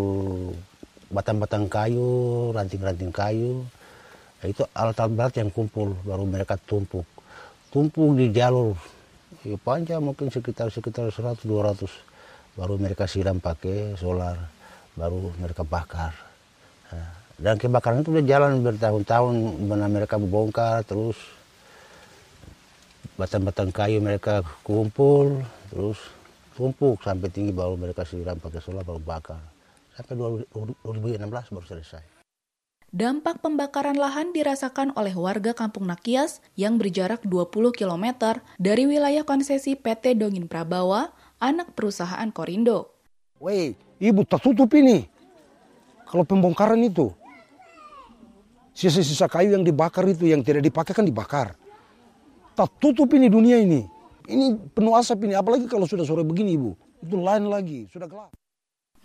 batang-batang 1.07 1.71
kayu, 1.71 2.51
ranting-ranting 2.51 3.15
kayu, 3.15 3.63
itu 4.43 4.67
alat-alat 4.75 5.13
berat 5.15 5.33
yang 5.39 5.49
kumpul 5.53 5.95
baru 6.03 6.27
mereka 6.27 6.59
tumpuk. 6.59 7.07
Tumpuk 7.71 8.19
di 8.19 8.31
jalur 8.35 8.75
ya, 9.47 9.55
panjang 9.59 10.03
mungkin 10.03 10.27
sekitar 10.27 10.67
sekitar 10.67 11.07
100 11.07 11.47
200 11.47 11.87
baru 12.55 12.75
mereka 12.79 13.07
siram 13.07 13.39
pakai 13.39 13.95
solar 13.95 14.35
baru 14.95 15.31
mereka 15.39 15.63
bakar. 15.63 16.15
Nah, 16.91 17.11
dan 17.35 17.59
kebakaran 17.59 17.99
itu 17.99 18.15
udah 18.15 18.25
jalan 18.25 18.63
bertahun-tahun 18.63 19.33
mana 19.67 19.87
mereka 19.91 20.15
membongkar 20.15 20.83
terus. 20.87 21.19
Batang-batang 23.15 23.71
kayu 23.71 24.03
mereka 24.03 24.43
kumpul 24.63 25.39
terus 25.71 25.99
tumpuk 26.55 26.99
sampai 27.03 27.31
tinggi 27.31 27.55
baru 27.55 27.79
mereka 27.79 28.03
siram 28.03 28.39
pakai 28.39 28.59
solar 28.59 28.83
baru 28.83 28.99
bakar. 28.99 29.39
Sampai 29.95 30.19
2016 30.19 31.55
baru 31.55 31.67
selesai 31.67 32.14
Dampak 32.95 33.43
pembakaran 33.43 33.99
lahan 33.99 34.31
dirasakan 34.31 34.95
oleh 34.95 35.11
warga 35.19 35.51
Kampung 35.51 35.83
Nakias 35.83 36.39
yang 36.55 36.79
berjarak 36.79 37.27
20 37.27 37.75
km 37.75 38.39
dari 38.55 38.87
wilayah 38.87 39.27
konsesi 39.27 39.75
PT 39.75 40.15
Dongin 40.15 40.47
Prabawa, 40.47 41.11
anak 41.43 41.75
perusahaan 41.75 42.23
Korindo. 42.31 42.95
Woi, 43.43 43.75
ibu 43.99 44.23
tertutup 44.23 44.71
ini. 44.79 45.11
Kalau 46.07 46.23
pembongkaran 46.23 46.79
itu, 46.87 47.11
sisa-sisa 48.71 49.27
kayu 49.27 49.59
yang 49.59 49.67
dibakar 49.67 50.07
itu, 50.07 50.31
yang 50.31 50.39
tidak 50.39 50.63
dipakai 50.63 50.95
kan 50.95 51.03
dibakar. 51.03 51.51
Tertutup 52.55 53.11
ini 53.11 53.27
dunia 53.27 53.59
ini. 53.59 53.83
Ini 54.23 54.71
penuh 54.71 54.95
asap 54.95 55.27
ini, 55.27 55.35
apalagi 55.35 55.67
kalau 55.67 55.83
sudah 55.83 56.07
sore 56.07 56.23
begini 56.23 56.55
ibu. 56.55 56.71
Itu 57.03 57.19
lain 57.19 57.51
lagi, 57.51 57.91
sudah 57.91 58.07
gelap. 58.07 58.31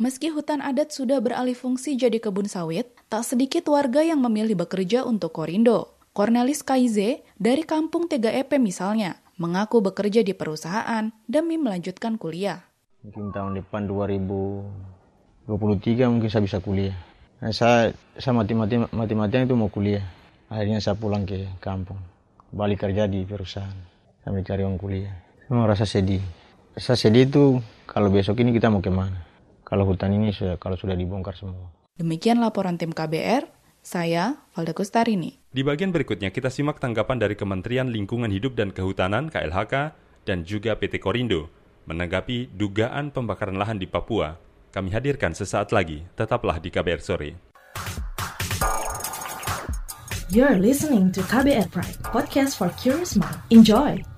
Meski 0.00 0.32
hutan 0.32 0.64
adat 0.64 0.96
sudah 0.96 1.20
beralih 1.20 1.52
fungsi 1.52 1.92
jadi 1.92 2.24
kebun 2.24 2.48
sawit, 2.48 2.88
tak 3.12 3.20
sedikit 3.20 3.68
warga 3.68 4.00
yang 4.00 4.24
memilih 4.24 4.56
bekerja 4.56 5.04
untuk 5.04 5.36
Korindo. 5.36 5.92
Cornelis 6.16 6.64
Kaize 6.64 7.20
dari 7.36 7.68
kampung 7.68 8.08
EP 8.08 8.48
misalnya, 8.56 9.20
mengaku 9.36 9.84
bekerja 9.84 10.24
di 10.24 10.32
perusahaan 10.32 11.12
demi 11.28 11.60
melanjutkan 11.60 12.16
kuliah. 12.16 12.64
Mungkin 13.04 13.28
tahun 13.28 13.60
depan 13.60 13.92
2023 13.92 15.52
mungkin 16.08 16.32
saya 16.32 16.48
bisa 16.48 16.64
kuliah. 16.64 16.96
Nah, 17.44 17.52
saya 17.52 17.92
saya 18.16 18.32
mati-mati 18.32 18.80
mati-matian 18.80 19.44
itu 19.44 19.52
mau 19.52 19.68
kuliah. 19.68 20.08
Akhirnya 20.48 20.80
saya 20.80 20.96
pulang 20.96 21.28
ke 21.28 21.44
kampung, 21.60 22.00
balik 22.56 22.88
kerja 22.88 23.04
di 23.04 23.28
perusahaan 23.28 23.76
sambil 24.24 24.48
cari 24.48 24.64
uang 24.64 24.80
kuliah. 24.80 25.12
Saya 25.44 25.60
merasa 25.60 25.84
sedih. 25.84 26.24
Saya 26.80 26.96
sedih 26.96 27.28
itu 27.28 27.60
kalau 27.84 28.08
besok 28.08 28.40
ini 28.40 28.56
kita 28.56 28.72
mau 28.72 28.80
ke 28.80 28.88
mana 28.88 29.28
kalau 29.70 29.86
hutan 29.86 30.10
ini 30.10 30.34
sudah 30.34 30.58
kalau 30.58 30.74
sudah 30.74 30.98
dibongkar 30.98 31.38
semua. 31.38 31.70
Demikian 31.94 32.42
laporan 32.42 32.74
tim 32.74 32.90
KBR, 32.90 33.46
saya 33.86 34.42
Valda 34.50 34.74
Kustarini. 34.74 35.38
Di 35.54 35.62
bagian 35.62 35.94
berikutnya 35.94 36.34
kita 36.34 36.50
simak 36.50 36.82
tanggapan 36.82 37.22
dari 37.22 37.38
Kementerian 37.38 37.86
Lingkungan 37.86 38.34
Hidup 38.34 38.58
dan 38.58 38.74
Kehutanan 38.74 39.30
KLHK 39.30 39.94
dan 40.26 40.42
juga 40.42 40.74
PT 40.74 40.98
Korindo 40.98 41.46
menanggapi 41.86 42.50
dugaan 42.50 43.14
pembakaran 43.14 43.56
lahan 43.56 43.78
di 43.78 43.86
Papua. 43.86 44.36
Kami 44.70 44.90
hadirkan 44.94 45.34
sesaat 45.34 45.74
lagi, 45.74 46.06
tetaplah 46.14 46.62
di 46.62 46.70
KBR 46.70 47.02
Sore. 47.02 47.30
You're 50.30 50.62
listening 50.62 51.10
to 51.18 51.26
KBR 51.26 51.74
Pride, 51.74 51.98
podcast 52.06 52.54
for 52.54 52.70
curious 52.78 53.18
mind. 53.18 53.42
Enjoy! 53.50 54.09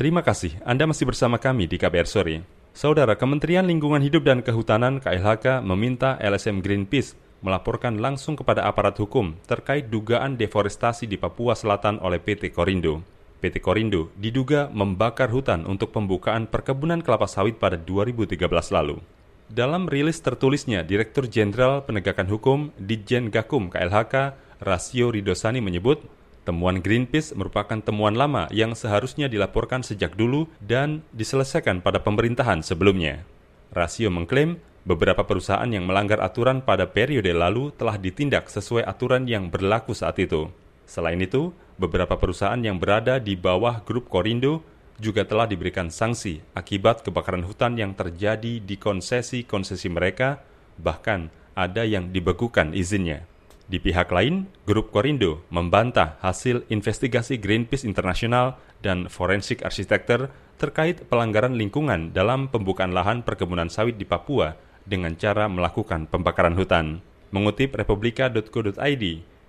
Terima 0.00 0.24
kasih 0.24 0.56
Anda 0.64 0.88
masih 0.88 1.04
bersama 1.04 1.36
kami 1.36 1.68
di 1.68 1.76
KBR 1.76 2.08
Sore. 2.08 2.40
Saudara 2.72 3.20
Kementerian 3.20 3.68
Lingkungan 3.68 4.00
Hidup 4.00 4.24
dan 4.24 4.40
Kehutanan 4.40 4.96
KLHK 4.96 5.60
meminta 5.60 6.16
LSM 6.16 6.64
Greenpeace 6.64 7.20
melaporkan 7.44 8.00
langsung 8.00 8.32
kepada 8.32 8.64
aparat 8.64 8.96
hukum 8.96 9.36
terkait 9.44 9.92
dugaan 9.92 10.40
deforestasi 10.40 11.04
di 11.04 11.20
Papua 11.20 11.52
Selatan 11.52 12.00
oleh 12.00 12.16
PT 12.16 12.48
Korindo. 12.48 13.04
PT 13.44 13.60
Korindo 13.60 14.08
diduga 14.16 14.72
membakar 14.72 15.28
hutan 15.28 15.68
untuk 15.68 15.92
pembukaan 15.92 16.48
perkebunan 16.48 17.04
kelapa 17.04 17.28
sawit 17.28 17.60
pada 17.60 17.76
2013 17.76 18.40
lalu. 18.72 19.04
Dalam 19.52 19.84
rilis 19.84 20.16
tertulisnya, 20.24 20.80
Direktur 20.80 21.28
Jenderal 21.28 21.84
Penegakan 21.84 22.24
Hukum 22.32 22.72
Dijen 22.80 23.28
Gakum 23.28 23.68
KLHK, 23.68 24.32
Rasio 24.64 25.12
Ridosani 25.12 25.60
menyebut 25.60 26.00
Temuan 26.40 26.80
Greenpeace 26.80 27.36
merupakan 27.36 27.76
temuan 27.84 28.16
lama 28.16 28.48
yang 28.48 28.72
seharusnya 28.72 29.28
dilaporkan 29.28 29.84
sejak 29.84 30.16
dulu 30.16 30.48
dan 30.64 31.04
diselesaikan 31.12 31.84
pada 31.84 32.00
pemerintahan 32.00 32.64
sebelumnya. 32.64 33.28
Rasio 33.70 34.08
mengklaim 34.08 34.56
beberapa 34.88 35.22
perusahaan 35.28 35.68
yang 35.68 35.84
melanggar 35.84 36.18
aturan 36.24 36.64
pada 36.64 36.88
periode 36.88 37.30
lalu 37.30 37.70
telah 37.76 38.00
ditindak 38.00 38.48
sesuai 38.48 38.88
aturan 38.88 39.28
yang 39.28 39.52
berlaku 39.52 39.92
saat 39.92 40.16
itu. 40.16 40.48
Selain 40.88 41.20
itu, 41.20 41.54
beberapa 41.78 42.18
perusahaan 42.18 42.58
yang 42.58 42.80
berada 42.82 43.22
di 43.22 43.38
bawah 43.38 43.84
grup 43.86 44.10
Korindo 44.10 44.64
juga 44.98 45.22
telah 45.24 45.46
diberikan 45.46 45.88
sanksi 45.88 46.42
akibat 46.52 47.06
kebakaran 47.06 47.46
hutan 47.46 47.78
yang 47.78 47.94
terjadi 47.94 48.60
di 48.60 48.76
konsesi-konsesi 48.76 49.86
mereka, 49.86 50.42
bahkan 50.76 51.30
ada 51.54 51.86
yang 51.86 52.10
dibekukan 52.10 52.74
izinnya. 52.74 53.29
Di 53.70 53.78
pihak 53.78 54.10
lain, 54.10 54.50
Grup 54.66 54.90
Korindo 54.90 55.46
membantah 55.46 56.18
hasil 56.26 56.66
investigasi 56.74 57.38
Greenpeace 57.38 57.86
Internasional 57.86 58.58
dan 58.82 59.06
Forensik 59.06 59.62
Arsitektur 59.62 60.26
terkait 60.58 61.06
pelanggaran 61.06 61.54
lingkungan 61.54 62.10
dalam 62.10 62.50
pembukaan 62.50 62.90
lahan 62.90 63.22
perkebunan 63.22 63.70
sawit 63.70 63.94
di 63.94 64.02
Papua 64.02 64.58
dengan 64.82 65.14
cara 65.14 65.46
melakukan 65.46 66.10
pembakaran 66.10 66.58
hutan. 66.58 66.98
Mengutip 67.30 67.78
republika.co.id, 67.78 69.04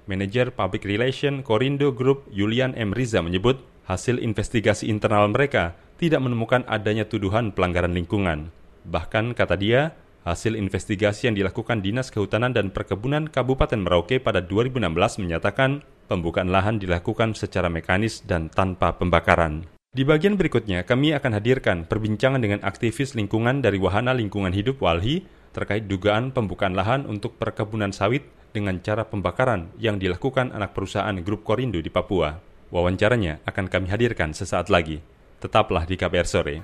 Manajer 0.06 0.54
Public 0.54 0.86
Relation 0.86 1.42
Korindo 1.42 1.90
Group 1.90 2.30
Julian 2.30 2.78
M. 2.78 2.94
Riza 2.94 3.26
menyebut 3.26 3.58
hasil 3.90 4.22
investigasi 4.22 4.86
internal 4.86 5.34
mereka 5.34 5.74
tidak 5.98 6.22
menemukan 6.22 6.62
adanya 6.70 7.10
tuduhan 7.10 7.50
pelanggaran 7.50 7.98
lingkungan. 7.98 8.54
Bahkan, 8.86 9.34
kata 9.34 9.58
dia, 9.58 9.98
hasil 10.22 10.54
investigasi 10.54 11.30
yang 11.30 11.36
dilakukan 11.38 11.82
Dinas 11.82 12.14
Kehutanan 12.14 12.54
dan 12.54 12.70
Perkebunan 12.70 13.30
Kabupaten 13.30 13.82
Merauke 13.82 14.22
pada 14.22 14.42
2016 14.42 14.86
menyatakan 15.22 15.82
pembukaan 16.06 16.54
lahan 16.54 16.78
dilakukan 16.78 17.34
secara 17.34 17.72
mekanis 17.72 18.22
dan 18.28 18.52
tanpa 18.52 18.98
pembakaran. 19.00 19.66
Di 19.92 20.08
bagian 20.08 20.40
berikutnya, 20.40 20.88
kami 20.88 21.12
akan 21.12 21.32
hadirkan 21.36 21.78
perbincangan 21.84 22.40
dengan 22.40 22.64
aktivis 22.64 23.12
lingkungan 23.12 23.60
dari 23.60 23.76
Wahana 23.76 24.16
Lingkungan 24.16 24.56
Hidup 24.56 24.80
Walhi 24.80 25.28
terkait 25.52 25.92
dugaan 25.92 26.32
pembukaan 26.32 26.72
lahan 26.72 27.04
untuk 27.04 27.36
perkebunan 27.36 27.92
sawit 27.92 28.24
dengan 28.56 28.80
cara 28.80 29.04
pembakaran 29.04 29.68
yang 29.76 30.00
dilakukan 30.00 30.56
anak 30.56 30.72
perusahaan 30.72 31.16
Grup 31.20 31.44
Korindo 31.44 31.80
di 31.84 31.92
Papua. 31.92 32.40
Wawancaranya 32.72 33.44
akan 33.44 33.68
kami 33.68 33.92
hadirkan 33.92 34.32
sesaat 34.32 34.72
lagi. 34.72 35.04
Tetaplah 35.44 35.84
di 35.84 36.00
KBR 36.00 36.28
Sore. 36.28 36.56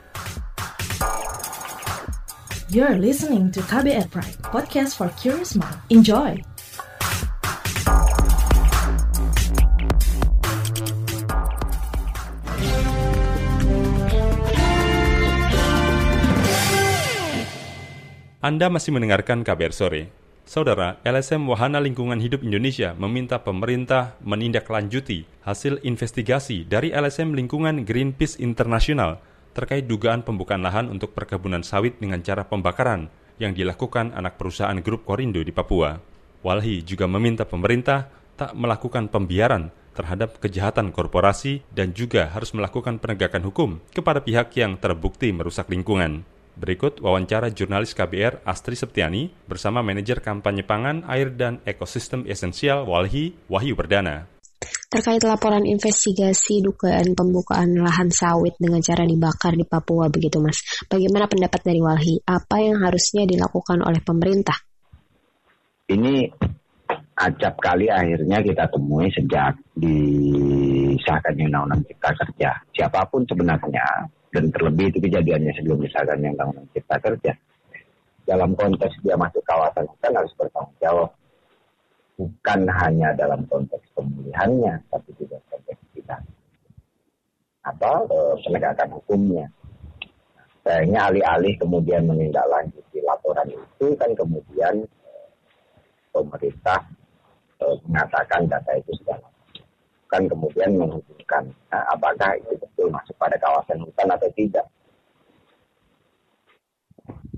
You're 2.68 3.00
listening 3.00 3.48
to 3.56 3.64
KBR 3.64 4.12
Pride, 4.12 4.44
podcast 4.44 5.00
for 5.00 5.08
curious 5.16 5.56
mind. 5.56 5.80
Enjoy! 5.88 6.36
Anda 18.44 18.68
masih 18.68 18.92
mendengarkan 18.92 19.48
KBR 19.48 19.72
Sore. 19.72 20.12
Saudara, 20.44 21.00
LSM 21.08 21.48
Wahana 21.48 21.80
Lingkungan 21.80 22.20
Hidup 22.20 22.44
Indonesia 22.44 22.92
meminta 23.00 23.40
pemerintah 23.40 24.20
menindaklanjuti 24.20 25.24
hasil 25.48 25.80
investigasi 25.88 26.68
dari 26.68 26.92
LSM 26.92 27.32
Lingkungan 27.32 27.88
Greenpeace 27.88 28.36
Internasional 28.44 29.24
terkait 29.58 29.90
dugaan 29.90 30.22
pembukaan 30.22 30.62
lahan 30.62 30.94
untuk 30.94 31.18
perkebunan 31.18 31.66
sawit 31.66 31.98
dengan 31.98 32.22
cara 32.22 32.46
pembakaran 32.46 33.10
yang 33.42 33.58
dilakukan 33.58 34.14
anak 34.14 34.38
perusahaan 34.38 34.78
grup 34.78 35.02
Korindo 35.02 35.42
di 35.42 35.50
Papua. 35.50 35.98
Walhi 36.46 36.86
juga 36.86 37.10
meminta 37.10 37.42
pemerintah 37.50 38.06
tak 38.38 38.54
melakukan 38.54 39.10
pembiaran 39.10 39.74
terhadap 39.98 40.38
kejahatan 40.38 40.94
korporasi 40.94 41.66
dan 41.74 41.90
juga 41.90 42.30
harus 42.30 42.54
melakukan 42.54 43.02
penegakan 43.02 43.42
hukum 43.50 43.82
kepada 43.90 44.22
pihak 44.22 44.54
yang 44.54 44.78
terbukti 44.78 45.34
merusak 45.34 45.66
lingkungan. 45.74 46.22
Berikut 46.54 47.02
wawancara 47.02 47.50
jurnalis 47.50 47.98
KBR 47.98 48.46
Astri 48.46 48.78
Septiani 48.78 49.34
bersama 49.50 49.82
manajer 49.82 50.22
kampanye 50.22 50.62
pangan, 50.62 51.06
air, 51.10 51.34
dan 51.34 51.62
ekosistem 51.66 52.26
esensial 52.30 52.86
Walhi 52.86 53.34
Wahyu 53.50 53.74
Perdana. 53.74 54.37
Terkait 54.88 55.20
laporan 55.28 55.68
investigasi 55.68 56.64
dugaan 56.64 57.12
pembukaan 57.12 57.76
lahan 57.76 58.08
sawit 58.08 58.56
dengan 58.56 58.80
cara 58.80 59.04
dibakar 59.04 59.60
di 59.60 59.68
Papua 59.68 60.08
begitu 60.08 60.40
Mas. 60.40 60.64
Bagaimana 60.88 61.28
pendapat 61.28 61.60
dari 61.60 61.84
Walhi? 61.84 62.16
Apa 62.24 62.64
yang 62.64 62.80
harusnya 62.80 63.28
dilakukan 63.28 63.84
oleh 63.84 64.00
pemerintah? 64.00 64.56
Ini 65.92 66.32
acap 67.20 67.60
kali 67.60 67.92
akhirnya 67.92 68.40
kita 68.40 68.72
temui 68.72 69.12
sejak 69.12 69.60
disahkannya 69.76 71.52
Undang-Undang 71.52 71.84
Cipta 71.92 72.12
Kerja. 72.16 72.50
Siapa 72.72 73.04
pun 73.12 73.28
sebenarnya 73.28 74.08
dan 74.38 74.52
terlebih 74.52 74.92
itu 74.92 75.00
kejadiannya 75.02 75.52
sebelum 75.56 75.80
disahkannya 75.82 76.30
undang-undang 76.36 76.68
cipta 76.76 76.98
kerja 77.00 77.32
dalam 78.28 78.52
konteks 78.54 79.00
dia 79.02 79.16
masuk 79.16 79.42
kawasan 79.48 79.88
hutan 79.88 80.14
harus 80.14 80.34
bertanggung 80.36 80.78
jawab 80.84 81.10
bukan 82.18 82.66
hanya 82.66 83.14
dalam 83.14 83.46
konteks 83.46 83.86
pemulihannya 83.94 84.82
tapi 84.90 85.10
juga 85.22 85.38
konteks 85.54 85.82
kita. 85.94 86.18
Apa 87.62 88.04
e, 88.10 88.18
penegakan 88.42 88.90
hukumnya. 88.98 89.46
Sayangnya 90.66 91.14
alih-alih 91.14 91.56
kemudian 91.62 92.10
menindaklanjuti 92.10 93.00
laporan 93.06 93.48
itu 93.54 93.88
kan 93.96 94.12
kemudian 94.18 94.76
e, 94.84 95.12
pemerintah 96.10 96.82
e, 97.62 97.66
mengatakan 97.86 98.50
data 98.50 98.72
itu 98.76 98.92
sudah 98.98 99.22
kan 100.08 100.24
kemudian 100.24 100.72
menghubungkan 100.80 101.52
nah, 101.68 101.84
apakah 101.92 102.32
itu 102.40 102.56
betul 102.56 102.88
masuk 102.88 103.16
pada 103.20 103.38
kawasan 103.38 103.78
hutan 103.86 104.10
atau 104.10 104.30
tidak. 104.34 104.66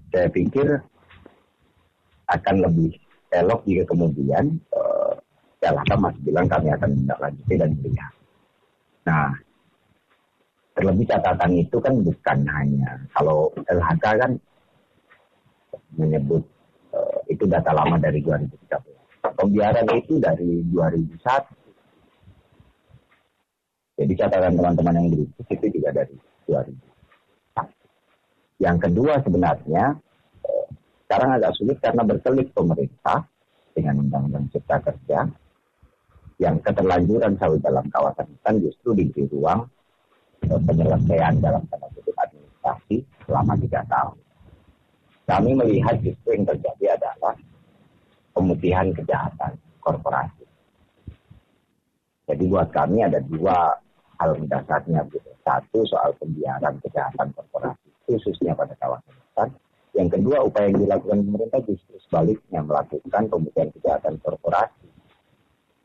Saya 0.09 0.29
pikir 0.31 0.81
akan 2.29 2.55
lebih 2.65 2.97
elok 3.29 3.61
jika 3.65 3.83
kemudian 3.89 4.57
eh, 4.73 5.13
LHK 5.59 5.91
masih 5.99 6.21
bilang 6.23 6.47
kami 6.47 6.71
akan 6.71 6.89
menindaklanjuti 6.95 7.53
dan 7.59 7.69
melihat. 7.75 8.13
Nah, 9.03 9.27
terlebih 10.73 11.05
catatan 11.09 11.51
itu 11.59 11.77
kan 11.83 11.93
bukan 11.99 12.39
hanya 12.47 12.91
kalau 13.11 13.51
LHK 13.67 14.05
kan 14.15 14.31
menyebut 15.99 16.45
uh, 16.95 17.19
itu 17.27 17.43
data 17.43 17.75
lama 17.75 17.99
dari 17.99 18.23
2013. 18.23 18.55
Pembiaran 19.35 19.87
itu 19.99 20.15
dari 20.21 20.63
2001 20.71 21.59
jadi 23.99 24.13
catatan 24.15 24.55
teman-teman 24.55 24.95
yang 24.95 25.07
berikut 25.11 25.45
itu 25.51 25.67
juga 25.75 25.89
dari 25.91 26.15
2000. 26.47 26.71
Yang 28.63 28.77
kedua 28.87 29.13
sebenarnya 29.19 29.99
eh, 30.47 30.67
sekarang 31.09 31.41
agak 31.41 31.57
sulit 31.57 31.81
karena 31.81 32.05
berkelit 32.05 32.53
pemerintah 32.53 33.25
dengan 33.73 34.05
undang-undang 34.05 34.45
cipta 34.53 34.77
kerja 34.77 35.25
yang 36.37 36.61
keterlanjuran 36.61 37.33
sawit 37.41 37.65
dalam 37.65 37.81
kawasan 37.89 38.29
hutan 38.29 38.61
justru 38.61 38.93
diberi 38.93 39.25
ruang 39.33 39.65
eh, 40.45 40.61
penyelesaian 40.69 41.41
dalam 41.41 41.65
tanda 41.65 41.89
kutip 41.97 42.13
administrasi 42.13 43.01
selama 43.25 43.57
tiga 43.57 43.81
tahun. 43.89 44.21
Kami 45.25 45.51
melihat 45.57 45.97
justru 45.97 46.37
yang 46.37 46.45
terjadi 46.45 46.85
adalah 46.93 47.33
pemutihan 48.37 48.93
kejahatan 48.93 49.57
korporasi. 49.81 50.45
Jadi 52.29 52.43
buat 52.45 52.69
kami 52.69 53.01
ada 53.01 53.17
dua 53.25 53.73
hal 54.21 54.37
mendasarnya. 54.37 55.09
Satu 55.41 55.81
soal 55.89 56.13
pembiaran 56.21 56.77
kejahatan 56.85 57.33
korporasi 57.33 57.89
khususnya 58.05 58.53
pada 58.53 58.77
kawasan 58.77 59.17
hutan. 59.17 59.49
Yang 59.99 60.15
kedua 60.15 60.47
upaya 60.47 60.71
yang 60.71 60.79
dilakukan 60.87 61.27
pemerintah 61.27 61.59
justru 61.67 61.99
sebaliknya 62.07 62.63
melakukan 62.63 63.23
pembuktian 63.27 63.67
kejahatan 63.75 64.15
korporasi. 64.23 64.87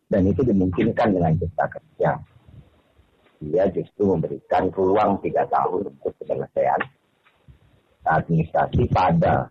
Dan 0.07 0.31
itu 0.31 0.46
dimungkinkan 0.46 1.11
dengan 1.11 1.35
cipta 1.35 1.66
kerja. 1.66 2.11
Dia 3.42 3.64
justru 3.74 4.14
memberikan 4.14 4.70
ruang 4.70 5.18
tiga 5.18 5.42
tahun 5.50 5.90
untuk 5.90 6.14
penyelesaian 6.22 6.79
administrasi 8.07 8.87
pada 8.94 9.50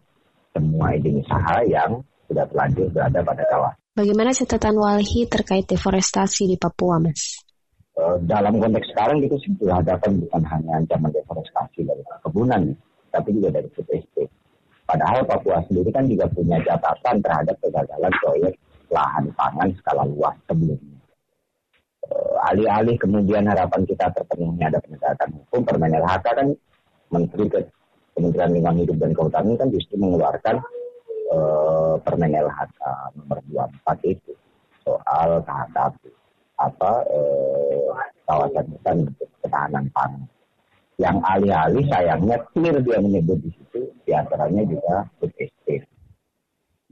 semua 0.56 0.96
izin 0.96 1.20
usaha 1.20 1.60
yang 1.68 2.00
sudah 2.32 2.48
terlanjur 2.48 2.88
berada 2.96 3.20
pada 3.20 3.44
kawasan. 3.52 3.82
Bagaimana 4.00 4.32
catatan 4.32 4.80
Walhi 4.80 5.28
terkait 5.28 5.68
deforestasi 5.68 6.48
di 6.48 6.56
Papua, 6.56 7.04
Mas? 7.04 7.44
Eh, 8.00 8.18
dalam 8.24 8.58
konteks 8.64 8.96
sekarang 8.96 9.20
itu 9.20 9.36
sudah 9.44 9.84
hadapan 9.84 10.24
bukan 10.24 10.42
hanya 10.48 10.72
ancaman 10.80 11.12
deforestasi 11.12 11.84
dari 11.84 12.02
perkebunan, 12.08 12.72
tapi 13.12 13.30
juga 13.36 13.60
dari 13.60 13.68
food 13.76 13.92
estate. 13.92 14.32
Padahal 14.84 15.24
Papua 15.24 15.64
sendiri 15.68 15.90
kan 15.96 16.06
juga 16.06 16.28
punya 16.32 16.60
catatan 16.62 17.24
terhadap 17.24 17.56
kegagalan 17.64 18.14
proyek 18.20 18.54
lahan 18.92 19.26
pangan 19.34 19.70
skala 19.80 20.04
luas 20.06 20.36
sebelumnya. 20.46 21.00
Uh, 22.04 22.36
alih-alih 22.52 23.00
kemudian 23.00 23.48
harapan 23.48 23.88
kita 23.88 24.12
terpenuhnya 24.12 24.68
ada 24.68 24.80
penegakan 24.84 25.30
hukum, 25.40 25.62
Permen 25.64 25.96
LHK 25.96 26.26
kan 26.36 26.48
Menteri 27.10 27.46
ke 27.48 27.60
Kementerian 28.14 28.52
Lingkungan 28.52 28.80
Hidup 28.84 28.98
dan 29.00 29.12
Kehutanan 29.16 29.56
kan 29.56 29.68
justru 29.72 29.96
mengeluarkan 29.96 30.56
uh, 31.32 31.96
Permen 32.04 32.36
LHK 32.36 32.82
nomor 33.16 33.40
24 33.48 34.12
itu 34.12 34.36
soal 34.84 35.40
KHKP 35.48 36.12
apa 36.60 36.92
eh, 37.10 37.90
kawasan 38.24 38.66
hutan 38.72 38.98
untuk 39.10 39.30
ketahanan 39.42 39.86
pangan. 39.92 40.24
Yang 41.02 41.18
alih-alih 41.26 41.86
sayangnya 41.90 42.38
clear 42.54 42.78
dia 42.86 42.98
menyebut 43.02 43.38
di 43.42 43.50
situ, 43.50 43.82
di 44.06 44.12
antaranya 44.14 44.62
juga 44.70 44.96
food. 45.18 45.82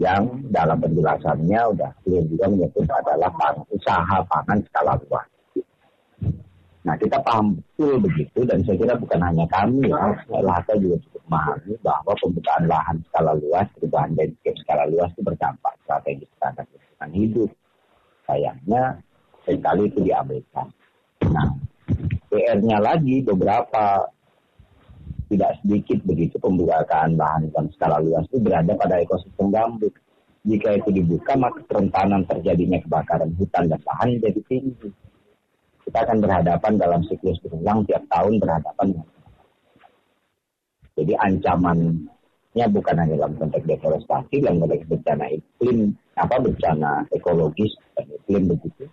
Yang 0.02 0.24
dalam 0.50 0.78
penjelasannya 0.82 1.62
udah 1.78 1.92
clear 2.02 2.24
juga 2.26 2.46
menyebut 2.50 2.86
adalah 2.90 3.30
usaha 3.70 4.18
pangan 4.26 4.58
skala 4.66 4.98
luas. 5.06 5.28
Nah 6.82 6.98
kita 6.98 7.22
paham 7.22 7.62
betul 7.62 8.02
begitu 8.02 8.42
dan 8.42 8.66
saya 8.66 8.74
kira 8.82 8.94
bukan 8.98 9.22
hanya 9.22 9.46
kami 9.54 9.86
ya, 9.86 10.18
LHK 10.34 10.70
juga 10.82 10.98
cukup 11.06 11.22
memahami 11.30 11.74
bahwa 11.86 12.14
pembukaan 12.18 12.64
lahan 12.66 12.98
skala 13.06 13.34
luas, 13.38 13.68
perubahan 13.78 14.12
landscape 14.18 14.58
skala 14.66 14.90
luas 14.90 15.14
itu 15.14 15.22
berdampak 15.22 15.74
strategis 15.86 16.32
terhadap 16.42 16.66
lingkungan 16.74 17.12
hidup. 17.14 17.50
Sayangnya 18.26 18.84
sering 19.46 19.62
kali 19.62 19.84
itu 19.94 20.00
diabaikan. 20.02 20.68
Nah, 21.30 21.54
PR-nya 22.32 22.80
lagi 22.80 23.20
beberapa 23.22 24.08
tidak 25.28 25.60
sedikit 25.63 26.00
begitu 26.08 26.39
pembukaan 26.39 27.20
lahan 27.20 27.52
dan 27.52 27.67
skala 27.76 28.00
luas 28.00 28.24
itu 28.32 28.39
berada 28.39 28.72
pada 28.76 29.00
ekosistem 29.04 29.52
gambut. 29.52 29.91
Jika 30.41 30.74
itu 30.74 30.89
dibuka, 30.89 31.38
maka 31.38 31.62
kerentanan 31.70 32.26
terjadinya 32.26 32.82
kebakaran 32.82 33.30
hutan 33.38 33.70
dan 33.70 33.82
lahan 33.86 34.17
jadi 34.17 34.41
tinggi 34.50 34.89
kita 35.86 36.08
akan 36.08 36.24
berhadapan 36.24 36.74
dalam 36.78 37.02
siklus 37.04 37.41
berulang 37.44 37.84
tiap 37.84 38.06
tahun 38.08 38.38
berhadapan 38.39 39.02
jadi 40.96 41.13
ancamannya 41.17 42.65
bukan 42.70 42.96
hanya 43.00 43.15
dalam 43.17 43.34
konteks 43.39 43.65
deforestasi, 43.65 44.44
dalam 44.44 44.62
konteks 44.62 44.86
bencana 44.86 45.26
iklim, 45.34 45.96
apa 46.20 46.36
bencana 46.38 46.91
ekologis 47.15 47.74
dan 47.98 48.06
iklim 48.12 48.54
begitu. 48.54 48.86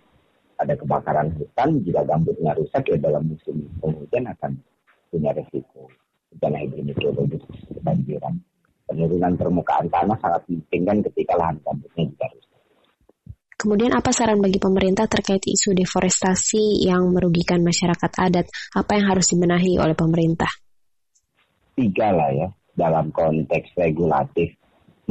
Ada 0.59 0.75
kebakaran 0.75 1.31
hutan, 1.39 1.79
jika 1.87 2.03
gambutnya 2.03 2.51
rusak 2.51 2.83
ya 2.91 2.97
dalam 2.99 3.31
musim 3.31 3.63
penghujan 3.79 4.27
akan 4.27 4.59
punya 5.07 5.31
resiko 5.31 5.87
bencana 6.29 6.57
hidrometeorologis 6.67 7.43
kebanjiran. 7.79 8.35
Penurunan 8.89 9.33
permukaan 9.37 9.87
tanah 9.87 10.17
sangat 10.19 10.41
penting 10.49 10.81
kan 10.83 10.97
ketika 11.05 11.33
lahan 11.37 11.57
gambutnya 11.63 12.03
juga 12.09 12.25
rusak. 12.33 12.59
Kemudian 13.59 13.91
apa 13.91 14.15
saran 14.15 14.39
bagi 14.39 14.55
pemerintah 14.55 15.05
terkait 15.11 15.43
isu 15.43 15.75
deforestasi 15.75 16.87
yang 16.87 17.11
merugikan 17.11 17.59
masyarakat 17.59 18.11
adat? 18.15 18.47
Apa 18.71 18.95
yang 18.95 19.11
harus 19.11 19.35
dibenahi 19.35 19.75
oleh 19.75 19.99
pemerintah? 19.99 20.47
Tiga 21.75 22.11
lah 22.15 22.31
ya, 22.31 22.47
dalam 22.71 23.11
konteks 23.11 23.75
regulatif 23.75 24.55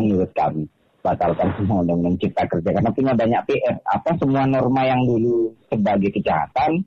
menurut 0.01 0.33
kami. 0.33 0.65
Batalkan 0.99 1.49
semua 1.55 1.87
undang-undang 1.87 2.19
cipta 2.19 2.45
kerja 2.51 2.71
karena 2.75 2.91
punya 2.91 3.13
banyak 3.15 3.43
PR. 3.47 3.77
Apa 3.87 4.11
semua 4.19 4.43
norma 4.45 4.83
yang 4.83 5.07
dulu 5.07 5.55
sebagai 5.71 6.11
kejahatan, 6.11 6.83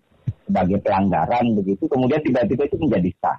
sebagai 0.46 0.84
pelanggaran 0.84 1.56
begitu, 1.56 1.88
kemudian 1.88 2.20
tiba-tiba 2.20 2.68
itu 2.68 2.78
menjadi 2.78 3.10
sah. 3.24 3.38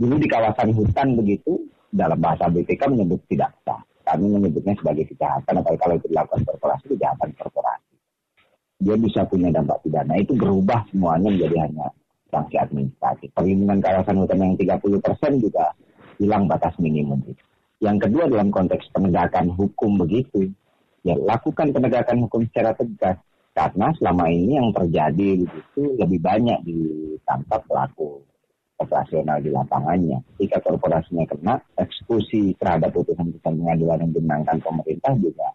Dulu 0.00 0.18
di 0.18 0.26
kawasan 0.26 0.74
hutan 0.74 1.14
begitu, 1.14 1.62
dalam 1.94 2.18
bahasa 2.18 2.50
BPK 2.50 2.90
menyebut 2.90 3.22
tidak 3.30 3.54
sah 3.62 3.78
kami 4.10 4.26
menyebutnya 4.26 4.74
sebagai 4.74 5.06
kejahatan 5.14 5.54
atau 5.62 5.74
kalau 5.78 5.94
itu 5.94 6.06
dilakukan 6.10 6.42
korporasi 6.42 6.84
kejahatan 6.90 7.30
korporasi. 7.38 7.94
Dia 8.82 8.96
bisa 8.98 9.22
punya 9.28 9.54
dampak 9.54 9.78
pidana 9.86 10.18
itu 10.18 10.32
berubah 10.34 10.82
semuanya 10.90 11.30
menjadi 11.30 11.56
hanya 11.68 11.86
sanksi 12.32 12.56
administratif. 12.58 13.28
Perlindungan 13.36 13.78
kawasan 13.78 14.18
hutan 14.18 14.42
yang 14.42 14.56
30 14.58 15.04
persen 15.04 15.32
juga 15.38 15.70
hilang 16.18 16.50
batas 16.50 16.74
minimum 16.82 17.22
itu. 17.28 17.44
Yang 17.80 17.96
kedua 18.08 18.28
dalam 18.28 18.52
konteks 18.52 18.92
penegakan 18.92 19.56
hukum 19.56 19.96
begitu, 20.04 20.52
ya 21.00 21.16
lakukan 21.16 21.72
penegakan 21.72 22.28
hukum 22.28 22.44
secara 22.52 22.76
tegas 22.76 23.16
karena 23.56 23.88
selama 23.96 24.28
ini 24.28 24.60
yang 24.60 24.68
terjadi 24.70 25.40
begitu 25.42 25.82
lebih 25.96 26.20
banyak 26.20 26.60
ditangkap 26.68 27.64
pelaku 27.64 28.20
operasional 28.80 29.40
di 29.40 29.48
lapangannya. 29.48 30.20
Jika 30.36 30.60
korporasinya 30.60 31.24
kena, 31.24 31.56
eksekusi 31.80 32.56
terhadap 32.60 32.92
putusan-putusan 32.92 33.60
pengadilan 33.60 33.98
yang 34.04 34.12
dimenangkan 34.12 34.58
pemerintah 34.60 35.12
juga 35.16 35.48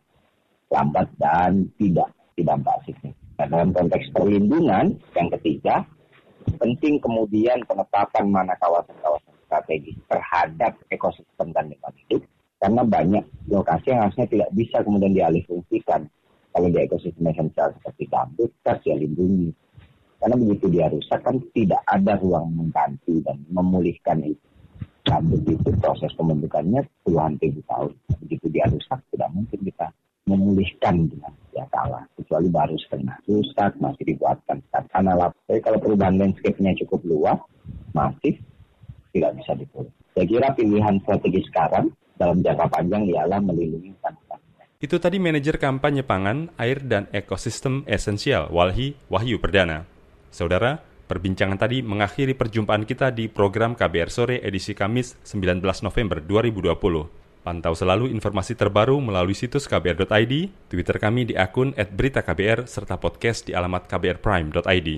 lambat 0.74 1.08
dan 1.22 1.70
tidak 1.78 2.10
didampak 2.34 2.78
signifikan. 2.86 3.26
Nah, 3.36 3.48
dalam 3.52 3.70
konteks 3.76 4.06
perlindungan, 4.16 4.96
yang 5.14 5.30
ketiga, 5.38 5.84
penting 6.58 6.98
kemudian 7.04 7.62
penetapan 7.68 8.26
mana 8.32 8.56
kawasan-kawasan 8.58 9.35
strategis 9.46 9.98
terhadap 10.10 10.76
ekosistem 10.92 11.54
dan 11.56 11.72
lingkungan 11.72 11.96
hidup, 12.06 12.22
karena 12.60 12.82
banyak 12.84 13.26
lokasi 13.48 13.94
yang 13.94 14.10
harusnya 14.10 14.28
tidak 14.28 14.50
bisa 14.54 14.78
kemudian 14.82 15.14
dialihfungsikan. 15.14 16.10
Kalau 16.56 16.68
di 16.72 16.80
ekosistem 16.80 17.28
esensial 17.28 17.76
seperti 17.78 18.08
gambut, 18.08 18.50
harus 18.64 18.84
ya 18.88 18.96
lindungi 18.96 19.52
karena 20.26 20.42
begitu 20.42 20.66
dia 20.74 20.90
rusak 20.90 21.22
kan 21.22 21.38
tidak 21.54 21.82
ada 21.86 22.18
ruang 22.18 22.50
mengganti 22.56 23.22
dan 23.22 23.46
memulihkan 23.52 24.26
itu. 24.26 24.42
Rambut 25.06 25.38
itu 25.46 25.70
proses 25.78 26.10
pembentukannya 26.18 26.82
puluhan 27.06 27.38
ribu 27.38 27.62
tahun. 27.70 27.94
Begitu 28.26 28.50
dia 28.50 28.66
rusak 28.66 29.06
tidak 29.14 29.30
mungkin 29.38 29.60
kita 29.62 29.94
memulihkan 30.26 31.06
dengan 31.06 31.30
ya 31.54 31.62
kalah 31.70 32.10
kecuali 32.18 32.50
baru 32.50 32.74
setengah 32.74 33.14
rusak 33.30 33.78
masih 33.78 34.04
dibuatkan 34.10 34.58
karena 34.90 35.14
lap 35.14 35.38
tapi 35.46 35.62
kalau 35.62 35.78
perubahan 35.78 36.18
landscape-nya 36.18 36.74
cukup 36.82 37.06
luas 37.06 37.38
masif 37.94 38.34
tidak 39.16 39.32
bisa 39.40 39.56
dipulih 39.56 39.92
saya 40.12 40.26
kira 40.28 40.48
pilihan 40.52 41.00
strategi 41.00 41.40
sekarang 41.48 41.88
dalam 42.20 42.44
jangka 42.44 42.68
panjang 42.68 43.08
ialah 43.08 43.40
melindungi 43.40 43.96
hutan 43.96 44.16
itu 44.86 45.02
tadi 45.02 45.24
manajer 45.24 45.56
kampanye 45.56 46.04
pangan, 46.04 46.52
air, 46.60 46.84
dan 46.84 47.08
ekosistem 47.16 47.88
esensial 47.88 48.52
Walhi 48.52 48.94
Wahyu 49.08 49.40
Perdana. 49.40 49.88
Saudara, 50.30 50.84
perbincangan 51.08 51.56
tadi 51.56 51.80
mengakhiri 51.80 52.36
perjumpaan 52.36 52.84
kita 52.84 53.10
di 53.10 53.32
program 53.32 53.74
KBR 53.74 54.12
Sore 54.14 54.38
edisi 54.44 54.76
Kamis 54.76 55.16
19 55.24 55.64
November 55.64 56.20
2020. 56.22 56.76
Pantau 57.42 57.74
selalu 57.74 58.14
informasi 58.14 58.54
terbaru 58.60 59.02
melalui 59.02 59.34
situs 59.38 59.66
kbr.id, 59.66 60.34
Twitter 60.70 60.98
kami 61.00 61.30
di 61.30 61.40
akun 61.40 61.72
@beritaKBR 61.72 62.68
serta 62.68 63.02
podcast 63.02 63.48
di 63.48 63.56
alamat 63.56 63.88
kbrprime.id. 63.90 64.90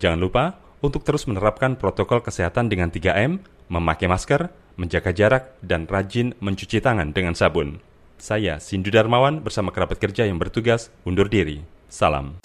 Jangan 0.00 0.20
lupa 0.20 0.58
untuk 0.80 1.04
terus 1.04 1.28
menerapkan 1.28 1.76
protokol 1.76 2.24
kesehatan 2.24 2.72
dengan 2.72 2.88
3M, 2.88 3.40
memakai 3.68 4.08
masker, 4.08 4.48
menjaga 4.80 5.12
jarak, 5.12 5.44
dan 5.60 5.84
rajin 5.84 6.32
mencuci 6.40 6.80
tangan 6.80 7.12
dengan 7.12 7.36
sabun. 7.36 7.80
Saya 8.20 8.60
Sindu 8.60 8.92
Darmawan 8.92 9.40
bersama 9.40 9.72
kerabat 9.72 9.96
kerja 9.96 10.28
yang 10.28 10.36
bertugas 10.36 10.92
undur 11.08 11.28
diri. 11.28 11.64
Salam. 11.88 12.44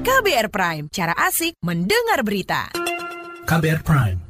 KBR 0.00 0.48
Prime, 0.52 0.86
cara 0.94 1.12
asik 1.26 1.58
mendengar 1.64 2.22
berita. 2.22 2.70
KBR 3.50 3.82
Prime, 3.82 4.29